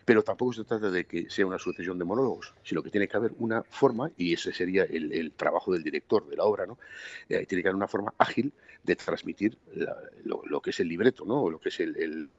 Pero 0.05 0.23
tampoco 0.23 0.55
se 0.55 0.65
trata 0.65 0.91
de 0.91 1.05
que 1.05 1.29
sea 1.29 1.47
una 1.47 1.59
sucesión 1.59 1.99
de 1.99 2.05
monólogos, 2.05 2.55
sino 2.63 2.83
que 2.83 2.91
tiene 2.91 3.07
que 3.07 3.17
haber 3.17 3.33
una 3.39 3.63
forma, 3.63 4.11
y 4.17 4.33
ese 4.33 4.53
sería 4.53 4.85
el, 4.85 5.33
trabajo 5.37 5.73
del 5.73 5.83
director 5.83 6.27
de 6.27 6.37
la 6.37 6.45
obra, 6.45 6.67
¿no? 6.67 6.79
Eh, 7.29 7.45
tiene 7.47 7.63
que 7.63 7.69
haber 7.69 7.77
una 7.77 7.89
forma 7.89 8.15
ágil 8.17 8.53
de 8.83 8.97
transmitir 8.97 9.59
lo, 10.25 10.61
que 10.63 10.71
es 10.71 10.81
el 10.81 10.89
libreto, 10.89 11.27
¿no? 11.27 11.43
O 11.43 11.51
lo 11.51 11.61
que 11.61 11.69
es 11.69 11.79
el, 11.81 12.31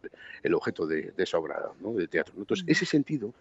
objeto 0.53 0.87
de, 0.87 1.13
esa 1.17 1.37
obra 1.37 1.71
de 1.79 2.07
teatro. 2.07 2.33
Entonces, 2.37 2.65
ese 2.67 2.85
sentido 2.85 3.33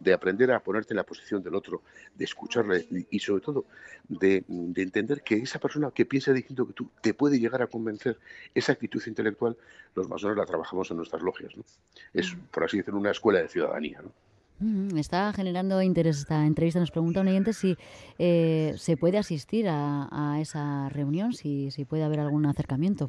de 0.00 0.12
aprender 0.12 0.50
a 0.52 0.60
ponerte 0.60 0.92
en 0.92 0.96
la 0.96 1.04
posición 1.04 1.42
del 1.42 1.54
otro, 1.54 1.82
de 2.14 2.24
escucharle 2.24 2.86
y, 3.10 3.18
sobre 3.18 3.42
todo 3.42 3.64
de, 4.08 4.44
entender 4.48 5.22
que 5.22 5.36
esa 5.36 5.58
persona 5.58 5.90
que 5.90 6.04
piensa 6.04 6.32
distinto 6.32 6.66
que 6.66 6.72
tú 6.72 6.90
te 7.00 7.14
puede 7.14 7.38
llegar 7.38 7.62
a 7.62 7.66
convencer, 7.66 8.18
esa 8.54 8.72
actitud 8.72 9.02
intelectual, 9.06 9.56
los 9.94 10.08
masones 10.08 10.36
la 10.36 10.46
trabajamos 10.46 10.90
en 10.90 10.96
nuestras 10.96 11.22
logias. 11.22 11.56
¿no? 11.56 11.64
Es, 12.12 12.36
por 12.50 12.64
así 12.64 12.78
decirlo, 12.78 13.00
una 13.00 13.10
escuela 13.10 13.40
de 13.40 13.48
ciudadanía. 13.48 14.00
¿no? 14.02 14.10
está 14.96 15.32
generando 15.32 15.82
interés 15.82 16.18
esta 16.18 16.46
entrevista. 16.46 16.80
Nos 16.80 16.90
pregunta 16.90 17.20
un 17.20 17.28
oyente 17.28 17.52
si 17.52 17.76
eh, 18.18 18.74
se 18.76 18.96
puede 18.96 19.18
asistir 19.18 19.66
a, 19.68 20.38
esa 20.40 20.88
reunión, 20.88 21.32
si, 21.32 21.70
si, 21.70 21.84
puede 21.84 22.04
haber 22.04 22.20
algún 22.20 22.46
acercamiento. 22.46 23.08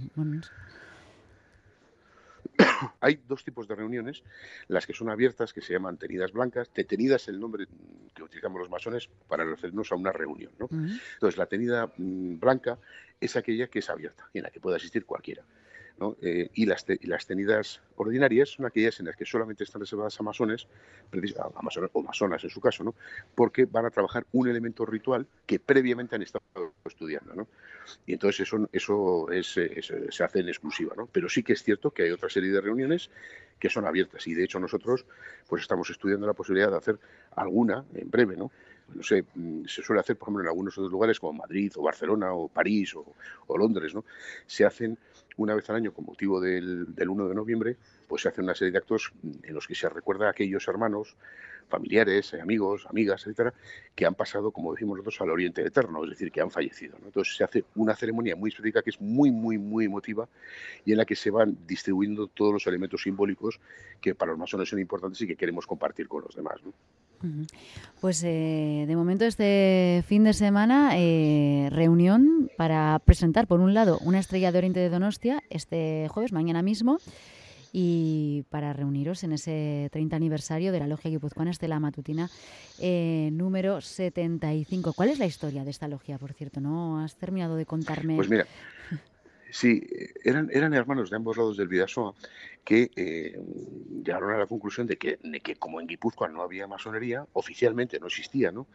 Hay 2.99 3.19
dos 3.27 3.43
tipos 3.43 3.67
de 3.67 3.75
reuniones, 3.75 4.23
las 4.67 4.85
que 4.85 4.93
son 4.93 5.09
abiertas, 5.09 5.53
que 5.53 5.61
se 5.61 5.73
llaman 5.73 5.97
tenidas 5.97 6.31
blancas. 6.31 6.69
Tenidas 6.69 7.23
es 7.23 7.27
el 7.29 7.39
nombre 7.39 7.67
que 8.13 8.23
utilizamos 8.23 8.59
los 8.59 8.69
masones 8.69 9.09
para 9.27 9.43
referirnos 9.43 9.91
a 9.91 9.95
una 9.95 10.11
reunión. 10.11 10.51
Entonces, 10.59 11.37
la 11.37 11.45
tenida 11.45 11.91
mm, 11.97 12.39
blanca 12.39 12.77
es 13.19 13.35
aquella 13.35 13.67
que 13.67 13.79
es 13.79 13.89
abierta 13.89 14.29
y 14.33 14.39
en 14.39 14.43
la 14.43 14.49
que 14.49 14.59
puede 14.59 14.77
asistir 14.77 15.05
cualquiera. 15.05 15.43
Eh, 16.21 16.49
y, 16.53 16.65
las 16.65 16.85
las 17.03 17.25
tenidas 17.25 17.81
ordinarias 17.95 18.49
son 18.49 18.65
aquellas 18.65 18.99
en 18.99 19.05
las 19.05 19.15
que 19.15 19.25
solamente 19.25 19.63
están 19.63 19.79
reservadas 19.79 20.19
a 20.19 20.23
masones, 20.23 20.67
o 21.93 22.01
masonas 22.01 22.43
en 22.43 22.49
su 22.49 22.59
caso, 22.59 22.83
¿no? 22.83 22.95
porque 23.33 23.65
van 23.65 23.85
a 23.85 23.89
trabajar 23.89 24.25
un 24.33 24.49
elemento 24.49 24.85
ritual 24.85 25.25
que 25.45 25.59
previamente 25.59 26.15
han 26.15 26.21
estado 26.21 26.43
estudiando. 26.89 27.33
¿no? 27.33 27.47
Y 28.05 28.13
entonces 28.13 28.41
eso, 28.41 28.69
eso 28.71 29.27
se 30.09 30.23
hace 30.23 30.39
en 30.39 30.49
exclusiva. 30.49 30.93
¿no? 30.95 31.07
Pero 31.11 31.29
sí 31.29 31.43
que 31.43 31.53
es 31.53 31.63
cierto 31.63 31.91
que 31.91 32.03
hay 32.03 32.11
otra 32.11 32.29
serie 32.29 32.51
de 32.51 32.61
reuniones 32.61 33.09
que 33.59 33.69
son 33.69 33.85
abiertas 33.85 34.27
y 34.27 34.33
de 34.33 34.43
hecho 34.43 34.59
nosotros 34.59 35.05
pues 35.47 35.61
estamos 35.61 35.89
estudiando 35.89 36.27
la 36.27 36.33
posibilidad 36.33 36.69
de 36.71 36.77
hacer 36.77 36.99
alguna 37.35 37.85
en 37.93 38.09
breve, 38.09 38.35
¿no? 38.35 38.51
No 38.93 39.03
sé, 39.03 39.25
mm, 39.33 39.65
se 39.65 39.81
suele 39.81 39.99
hacer, 39.99 40.17
por 40.17 40.27
ejemplo, 40.27 40.43
en 40.43 40.49
algunos 40.49 40.77
otros 40.77 40.91
lugares 40.91 41.19
como 41.19 41.33
Madrid 41.33 41.71
o 41.75 41.83
Barcelona 41.83 42.33
o 42.33 42.47
París 42.47 42.93
o, 42.95 43.57
Londres, 43.57 43.93
¿no? 43.95 44.05
Se 44.45 44.65
hacen 44.65 44.97
una 45.37 45.55
vez 45.55 45.69
al 45.69 45.77
año 45.77 45.93
con 45.93 46.05
motivo 46.05 46.39
del, 46.39 46.93
del 46.93 47.09
1 47.09 47.29
de 47.29 47.35
noviembre, 47.35 47.77
pues 48.07 48.21
se 48.21 48.29
hace 48.29 48.41
una 48.41 48.53
serie 48.53 48.71
de 48.71 48.77
actos 48.77 49.11
en 49.43 49.53
los 49.53 49.67
que 49.67 49.75
se 49.75 49.89
recuerda 49.89 50.27
a 50.27 50.31
aquellos 50.31 50.67
hermanos, 50.67 51.15
familiares, 51.67 52.33
eh, 52.33 52.41
amigos, 52.41 52.85
amigas, 52.87 53.21
etcétera, 53.21 53.53
que 53.95 54.05
han 54.05 54.15
pasado, 54.15 54.51
como 54.51 54.73
decimos 54.73 54.97
nosotros, 54.97 55.21
al 55.21 55.31
Oriente 55.31 55.61
Eterno, 55.65 56.03
es 56.03 56.11
decir, 56.11 56.31
que 56.31 56.41
han 56.41 56.51
fallecido. 56.51 56.97
Entonces 57.03 57.35
se 57.35 57.43
hace 57.43 57.65
una 57.75 57.95
ceremonia 57.95 58.35
muy 58.35 58.49
específica 58.49 58.81
que 58.81 58.91
es 58.91 59.01
muy, 59.01 59.31
muy, 59.31 59.57
muy 59.57 59.85
emotiva 59.85 60.27
y 60.85 60.91
en 60.91 60.97
la 60.97 61.05
que 61.05 61.15
se 61.15 61.31
van 61.31 61.57
distribuyendo 61.67 62.27
todos 62.27 62.53
los 62.53 62.67
elementos 62.67 63.01
simbólicos 63.01 63.59
que 64.01 64.15
para 64.15 64.31
los 64.31 64.39
masones 64.39 64.69
son 64.69 64.79
importantes 64.79 65.21
y 65.21 65.27
que 65.27 65.35
queremos 65.35 65.65
compartir 65.65 66.07
con 66.07 66.23
los 66.23 66.35
demás. 66.35 66.61
Pues 68.01 68.23
eh, 68.23 68.85
de 68.87 68.95
momento 68.95 69.25
este 69.25 70.03
fin 70.07 70.23
de 70.23 70.33
semana 70.33 70.91
eh, 70.95 71.69
reunión 71.71 72.49
para 72.57 72.99
presentar 72.99 73.47
por 73.47 73.59
un 73.59 73.73
lado 73.73 73.97
una 74.01 74.19
estrella 74.19 74.51
de 74.51 74.57
Oriente 74.57 74.79
de 74.79 74.89
Donostia 74.89 75.43
este 75.49 76.07
jueves, 76.09 76.31
mañana 76.31 76.61
mismo, 76.61 76.99
y 77.77 78.43
para 78.49 78.71
reuniros 78.71 79.23
en 79.25 79.33
ese 79.33 79.89
30 79.91 80.15
aniversario 80.15 80.71
de 80.71 80.79
la 80.79 80.87
Logia 80.87 81.11
Guipuzcoana 81.11 81.51
Estela 81.51 81.77
Matutina 81.79 82.29
eh, 82.79 83.29
número 83.33 83.81
75. 83.81 84.93
¿Cuál 84.93 85.09
es 85.09 85.19
la 85.19 85.25
historia 85.25 85.65
de 85.65 85.71
esta 85.71 85.89
logia, 85.89 86.17
por 86.17 86.31
cierto? 86.31 86.61
¿No 86.61 86.99
has 86.99 87.17
terminado 87.17 87.57
de 87.57 87.65
contarme? 87.65 88.15
Pues 88.15 88.29
mira, 88.29 88.45
Sí, 89.55 89.87
eran, 90.25 90.49
eran 90.51 90.73
hermanos 90.73 91.09
de 91.09 91.15
ambos 91.15 91.37
lados 91.37 91.55
del 91.55 91.69
Vidasoa 91.69 92.13
que 92.65 92.91
eh, 92.97 93.39
llegaron 94.03 94.31
a 94.31 94.37
la 94.37 94.47
conclusión 94.47 94.85
de 94.85 94.97
que, 94.97 95.17
que, 95.41 95.55
como 95.55 95.79
en 95.79 95.87
Guipúzcoa 95.87 96.27
no 96.27 96.41
había 96.41 96.67
masonería, 96.67 97.25
oficialmente 97.31 97.97
no 97.97 98.07
existía, 98.07 98.51
¿no? 98.51 98.67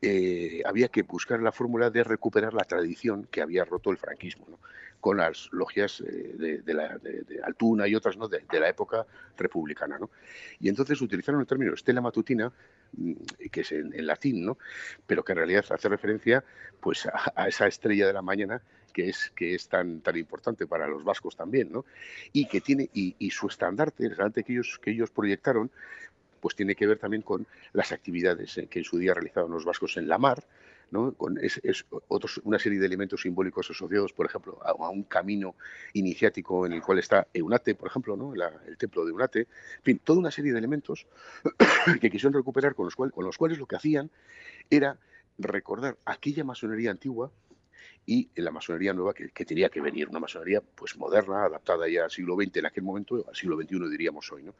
Eh, 0.00 0.62
había 0.64 0.88
que 0.88 1.02
buscar 1.02 1.42
la 1.42 1.52
fórmula 1.52 1.90
de 1.90 2.02
recuperar 2.02 2.54
la 2.54 2.64
tradición 2.64 3.28
que 3.30 3.42
había 3.42 3.66
roto 3.66 3.90
el 3.90 3.98
franquismo, 3.98 4.46
¿no? 4.48 4.58
con 5.00 5.18
las 5.18 5.48
logias 5.52 6.00
eh, 6.00 6.62
de, 6.64 6.74
la, 6.74 6.96
de, 6.96 7.40
Altuna 7.44 7.86
y 7.86 7.94
otras 7.94 8.16
¿no? 8.16 8.26
de, 8.26 8.42
la 8.52 8.68
época 8.68 9.04
republicana. 9.36 9.98
¿no? 9.98 10.10
Y 10.60 10.70
entonces 10.70 11.00
utilizaron 11.02 11.42
el 11.42 11.46
término 11.46 11.74
estela 11.74 12.00
matutina, 12.00 12.50
mm, 12.92 13.12
que 13.50 13.60
es 13.60 13.72
en, 13.72 14.06
latín, 14.06 14.46
¿no? 14.46 14.56
pero 15.06 15.24
que 15.24 15.32
en 15.32 15.38
realidad 15.38 15.64
hace 15.70 15.88
referencia 15.88 16.42
pues, 16.80 17.06
a 17.34 17.48
esa 17.48 17.66
estrella 17.66 18.06
de 18.06 18.12
la 18.14 18.22
mañana 18.22 18.62
que 18.92 19.08
es, 19.08 19.32
que 19.34 19.54
es 19.54 19.68
tan, 19.68 20.00
tan 20.00 20.16
importante 20.16 20.66
para 20.66 20.86
los 20.86 21.04
vascos 21.04 21.36
también, 21.36 21.72
¿no? 21.72 21.84
Y 22.32 22.46
que 22.46 22.60
tiene, 22.60 22.88
y, 22.92 23.30
su 23.30 23.46
estandarte, 23.48 24.04
el 24.04 24.12
estandarte 24.12 24.44
que 24.44 24.52
ellos, 24.52 24.78
que 24.80 24.90
ellos 24.90 25.10
proyectaron, 25.10 25.70
pues 26.40 26.56
tiene 26.56 26.74
que 26.74 26.86
ver 26.86 26.98
también 26.98 27.22
con 27.22 27.46
las 27.72 27.92
actividades 27.92 28.60
que 28.68 28.78
en 28.80 28.84
su 28.84 28.98
día 28.98 29.14
realizaban 29.14 29.50
los 29.50 29.64
vascos 29.64 29.96
en 29.96 30.08
la 30.08 30.18
mar, 30.18 30.44
¿no? 30.90 31.14
con 31.14 31.38
es, 31.38 31.60
otros, 32.08 32.40
una 32.44 32.58
serie 32.58 32.78
de 32.78 32.86
elementos 32.86 33.22
simbólicos 33.22 33.70
asociados, 33.70 34.12
por 34.12 34.26
ejemplo, 34.26 34.58
a, 34.62 34.90
un 34.90 35.04
camino 35.04 35.54
iniciático 35.94 36.66
en 36.66 36.72
el 36.72 36.82
cual 36.82 36.98
está 36.98 37.28
Eunate, 37.32 37.74
por 37.74 37.88
ejemplo, 37.88 38.16
¿no? 38.16 38.34
el 38.34 38.76
templo 38.76 39.04
de 39.04 39.10
Eunate, 39.10 39.40
en 39.40 39.82
fin, 39.82 40.00
toda 40.02 40.18
una 40.18 40.30
serie 40.30 40.52
de 40.52 40.58
elementos 40.58 41.06
que 42.00 42.10
quisieron 42.10 42.34
recuperar 42.34 42.74
con 42.74 42.86
los, 42.86 42.94
cual, 42.94 43.12
con 43.12 43.24
los 43.24 43.38
cuales 43.38 43.58
lo 43.58 43.66
que 43.66 43.76
hacían 43.76 44.10
era 44.68 44.98
recordar 45.38 45.96
aquella 46.04 46.44
masonería 46.44 46.90
antigua 46.90 47.30
y 48.04 48.28
en 48.34 48.44
la 48.44 48.50
masonería 48.50 48.92
nueva 48.92 49.14
que, 49.14 49.44
tenía 49.44 49.68
que 49.68 49.80
venir, 49.80 50.08
una 50.08 50.20
masonería 50.20 50.60
pues 50.60 50.96
moderna, 50.96 51.44
adaptada 51.44 51.88
ya 51.88 52.04
al 52.04 52.10
siglo 52.10 52.36
XX 52.36 52.56
en 52.56 52.66
aquel 52.66 52.82
momento, 52.82 53.24
al 53.28 53.34
siglo 53.34 53.56
XXI 53.56 53.88
diríamos 53.90 54.30
hoy. 54.32 54.42
¿no? 54.42 54.54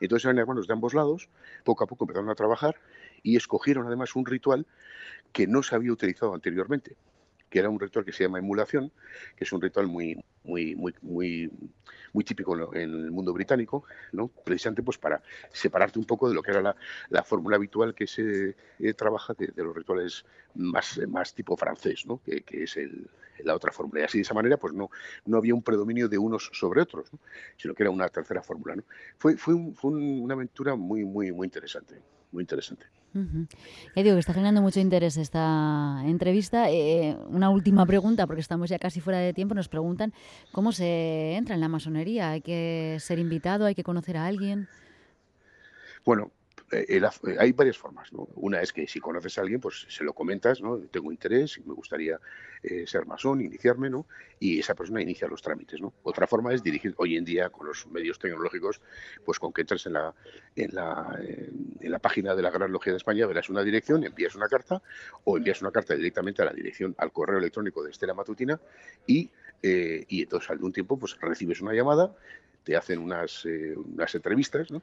Entonces 0.00 0.24
eran 0.24 0.38
hermanos 0.38 0.66
de 0.66 0.72
ambos 0.72 0.94
lados, 0.94 1.28
poco 1.64 1.84
a 1.84 1.86
poco 1.86 2.04
empezaron 2.04 2.30
a 2.30 2.34
trabajar 2.34 2.76
y 3.22 3.36
escogieron 3.36 3.86
además 3.86 4.16
un 4.16 4.24
ritual 4.24 4.66
que 5.32 5.46
no 5.46 5.62
se 5.62 5.74
había 5.74 5.92
utilizado 5.92 6.34
anteriormente 6.34 6.96
que 7.56 7.60
era 7.60 7.70
un 7.70 7.80
ritual 7.80 8.04
que 8.04 8.12
se 8.12 8.22
llama 8.22 8.38
emulación, 8.38 8.92
que 9.34 9.44
es 9.44 9.50
un 9.50 9.62
ritual 9.62 9.86
muy, 9.86 10.22
muy, 10.44 10.76
muy, 10.76 10.94
muy, 11.00 11.50
muy 12.12 12.22
típico 12.22 12.54
en 12.74 12.82
el 12.82 13.10
mundo 13.10 13.32
británico, 13.32 13.84
¿no? 14.12 14.28
precisamente 14.28 14.82
pues 14.82 14.98
para 14.98 15.22
separarte 15.50 15.98
un 15.98 16.04
poco 16.04 16.28
de 16.28 16.34
lo 16.34 16.42
que 16.42 16.50
era 16.50 16.60
la, 16.60 16.76
la 17.08 17.22
fórmula 17.22 17.56
habitual 17.56 17.94
que 17.94 18.06
se 18.06 18.56
eh, 18.78 18.92
trabaja 18.92 19.32
de, 19.32 19.50
los 19.56 19.74
rituales 19.74 20.26
más, 20.54 21.00
más 21.08 21.32
tipo 21.32 21.56
francés, 21.56 22.04
¿no? 22.04 22.20
que, 22.22 22.42
que 22.42 22.64
es 22.64 22.76
el, 22.76 23.08
la 23.42 23.54
otra 23.54 23.72
fórmula. 23.72 24.02
Y 24.02 24.04
así 24.04 24.18
de 24.18 24.22
esa 24.22 24.34
manera 24.34 24.58
pues 24.58 24.74
no, 24.74 24.90
no 25.24 25.38
había 25.38 25.54
un 25.54 25.62
predominio 25.62 26.10
de 26.10 26.18
unos 26.18 26.50
sobre 26.52 26.82
otros, 26.82 27.08
sino 27.56 27.72
que 27.72 27.84
era 27.84 27.90
una 27.90 28.10
tercera 28.10 28.42
fórmula. 28.42 28.76
¿no? 28.76 28.82
Fue, 29.16 29.38
fue, 29.38 29.54
fue 29.72 29.92
una 29.92 30.34
aventura 30.34 30.74
muy, 30.74 31.06
muy, 31.06 31.32
muy 31.32 31.46
interesante, 31.46 32.02
muy 32.32 32.42
interesante. 32.42 32.84
Ya 33.94 34.02
digo 34.02 34.14
que 34.14 34.20
está 34.20 34.32
generando 34.32 34.62
mucho 34.62 34.80
interés 34.80 35.16
esta 35.16 36.02
entrevista. 36.04 36.70
Eh, 36.70 37.16
una 37.28 37.50
última 37.50 37.86
pregunta, 37.86 38.26
porque 38.26 38.40
estamos 38.40 38.68
ya 38.70 38.78
casi 38.78 39.00
fuera 39.00 39.18
de 39.18 39.32
tiempo. 39.32 39.54
Nos 39.54 39.68
preguntan 39.68 40.12
cómo 40.52 40.72
se 40.72 41.34
entra 41.34 41.54
en 41.54 41.60
la 41.60 41.68
masonería. 41.68 42.30
¿Hay 42.30 42.40
que 42.42 42.96
ser 43.00 43.18
invitado? 43.18 43.66
¿Hay 43.66 43.74
que 43.74 43.84
conocer 43.84 44.16
a 44.16 44.26
alguien? 44.26 44.68
Bueno, 46.04 46.30
eh, 46.72 47.00
eh, 47.00 47.36
hay 47.38 47.52
varias 47.52 47.78
formas. 47.78 48.10
Una 48.34 48.60
es 48.60 48.72
que 48.72 48.88
si 48.88 48.98
conoces 48.98 49.38
a 49.38 49.42
alguien, 49.42 49.60
pues 49.60 49.86
se 49.88 50.02
lo 50.02 50.12
comentas, 50.12 50.60
¿no? 50.60 50.78
tengo 50.78 51.12
interés, 51.12 51.60
me 51.64 51.74
gustaría 51.74 52.18
eh, 52.62 52.86
ser 52.86 53.06
masón, 53.06 53.40
iniciarme, 53.40 53.88
¿no? 53.88 54.06
y 54.40 54.58
esa 54.58 54.74
persona 54.74 55.00
inicia 55.00 55.28
los 55.28 55.42
trámites. 55.42 55.80
¿no? 55.80 55.92
Otra 56.02 56.26
forma 56.26 56.52
es 56.52 56.62
dirigir, 56.62 56.94
hoy 56.98 57.16
en 57.16 57.24
día 57.24 57.50
con 57.50 57.68
los 57.68 57.86
medios 57.86 58.18
tecnológicos, 58.18 58.80
pues 59.24 59.38
con 59.38 59.52
que 59.52 59.60
entres 59.60 59.86
en 59.86 59.92
la, 59.92 60.14
en 60.56 60.74
la, 60.74 61.18
en 61.20 61.90
la 61.90 61.98
página 62.00 62.34
de 62.34 62.42
la 62.42 62.50
Gran 62.50 62.72
Logia 62.72 62.92
de 62.92 62.98
España, 62.98 63.26
verás 63.26 63.48
una 63.48 63.62
dirección, 63.62 64.02
envías 64.02 64.34
una 64.34 64.48
carta 64.48 64.82
o 65.24 65.36
envías 65.36 65.62
una 65.62 65.70
carta 65.70 65.94
directamente 65.94 66.42
a 66.42 66.46
la 66.46 66.52
dirección, 66.52 66.94
al 66.98 67.12
correo 67.12 67.38
electrónico 67.38 67.84
de 67.84 67.90
Estela 67.90 68.14
Matutina 68.14 68.60
y, 69.06 69.30
y 69.62 70.22
entonces 70.22 70.50
al 70.50 70.62
un 70.62 70.72
tiempo 70.72 70.98
pues 70.98 71.16
recibes 71.20 71.60
una 71.60 71.72
llamada 71.72 72.14
te 72.66 72.76
hacen 72.76 72.98
unas, 72.98 73.46
eh, 73.46 73.76
unas 73.76 74.12
entrevistas, 74.16 74.72
¿no? 74.72 74.82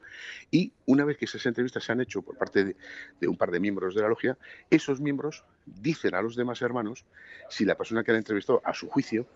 y 0.50 0.72
una 0.86 1.04
vez 1.04 1.18
que 1.18 1.26
esas 1.26 1.46
entrevistas 1.46 1.84
se 1.84 1.92
han 1.92 2.00
hecho 2.00 2.22
por 2.22 2.38
parte 2.38 2.76
de, 3.20 3.28
un 3.28 3.36
par 3.36 3.52
de 3.52 3.60
miembros 3.60 3.94
de 3.94 4.02
la 4.02 4.08
logia, 4.08 4.38
esos 4.70 5.02
miembros 5.02 5.44
dicen 5.66 6.16
a 6.16 6.22
los 6.22 6.38
demás 6.38 6.62
hermanos 6.62 7.04
si 7.50 7.66
la 7.66 7.76
persona 7.76 8.06
que 8.06 8.14
la 8.14 8.20
entrevistó, 8.20 8.62
a 8.64 8.74
su 8.74 8.88
juicio, 8.88 9.28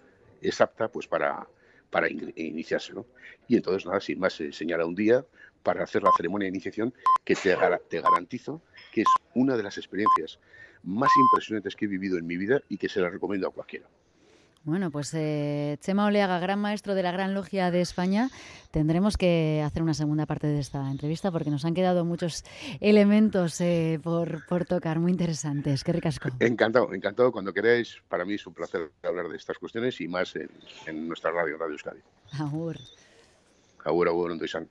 es 0.42 0.62
apta 0.62 0.88
pues 0.88 1.08
para, 1.08 1.46
para 1.90 2.08
iniciarse. 2.10 2.94
¿no? 2.94 3.06
Y 3.50 3.58
entonces, 3.58 3.86
nada, 3.86 4.00
sin 4.00 4.18
más, 4.18 4.32
se 4.32 4.54
señala 4.54 4.86
un 4.86 4.96
día 4.96 5.26
para 5.62 5.84
hacer 5.84 6.02
la 6.02 6.12
ceremonia 6.16 6.46
de 6.46 6.52
iniciación 6.52 6.94
que 7.26 7.36
te, 7.36 7.54
te 7.90 8.00
garantizo 8.00 8.62
que 8.94 9.02
es 9.02 9.10
una 9.34 9.58
de 9.58 9.64
las 9.64 9.78
experiencias 9.78 10.40
más 10.84 11.12
impresionantes 11.20 11.76
que 11.76 11.84
he 11.84 11.90
vivido 11.90 12.18
en 12.18 12.26
mi 12.26 12.38
vida 12.38 12.62
y 12.70 12.78
que 12.78 12.88
se 12.88 13.02
la 13.02 13.10
recomiendo 13.10 13.50
a 13.50 13.52
cualquiera. 13.52 13.90
Bueno, 14.68 14.92
pues 14.92 15.14
eh, 15.14 15.78
Chema 15.80 16.08
Oleaga, 16.08 16.40
gran 16.40 16.60
maestro 16.60 16.94
de 16.94 17.02
la 17.02 17.14
Gran 17.14 17.34
Logia 17.34 17.72
de 17.72 17.80
España, 17.80 18.30
tendremos 18.70 19.16
que 19.16 19.64
hacer 19.66 19.82
una 19.82 19.94
segunda 19.94 20.26
parte 20.26 20.46
de 20.48 20.60
esta 20.60 20.92
entrevista 20.92 21.32
porque 21.32 21.50
nos 21.50 21.64
han 21.64 21.74
quedado 21.74 22.04
muchos 22.04 22.44
elementos 22.82 23.62
eh, 23.62 23.98
por, 24.04 24.66
tocar, 24.66 25.00
muy 25.00 25.14
interesantes. 25.14 25.86
Qué 25.86 25.94
ricasco. 25.94 26.28
Encantado, 26.42 26.94
encantado. 26.94 27.32
Cuando 27.32 27.54
queráis, 27.54 27.96
para 28.10 28.26
mí 28.26 28.34
es 28.34 28.46
un 28.46 28.54
placer 28.54 28.92
hablar 29.04 29.30
de 29.30 29.38
estas 29.38 29.58
cuestiones 29.58 30.02
y 30.02 30.10
más 30.10 30.36
en, 30.36 31.08
nuestra 31.08 31.32
radio, 31.32 31.58
Radio 31.58 31.72
Euskadi. 31.72 32.02
Agur. 32.34 32.76
Agur, 33.86 34.10
agur, 34.10 34.50
San. 34.50 34.68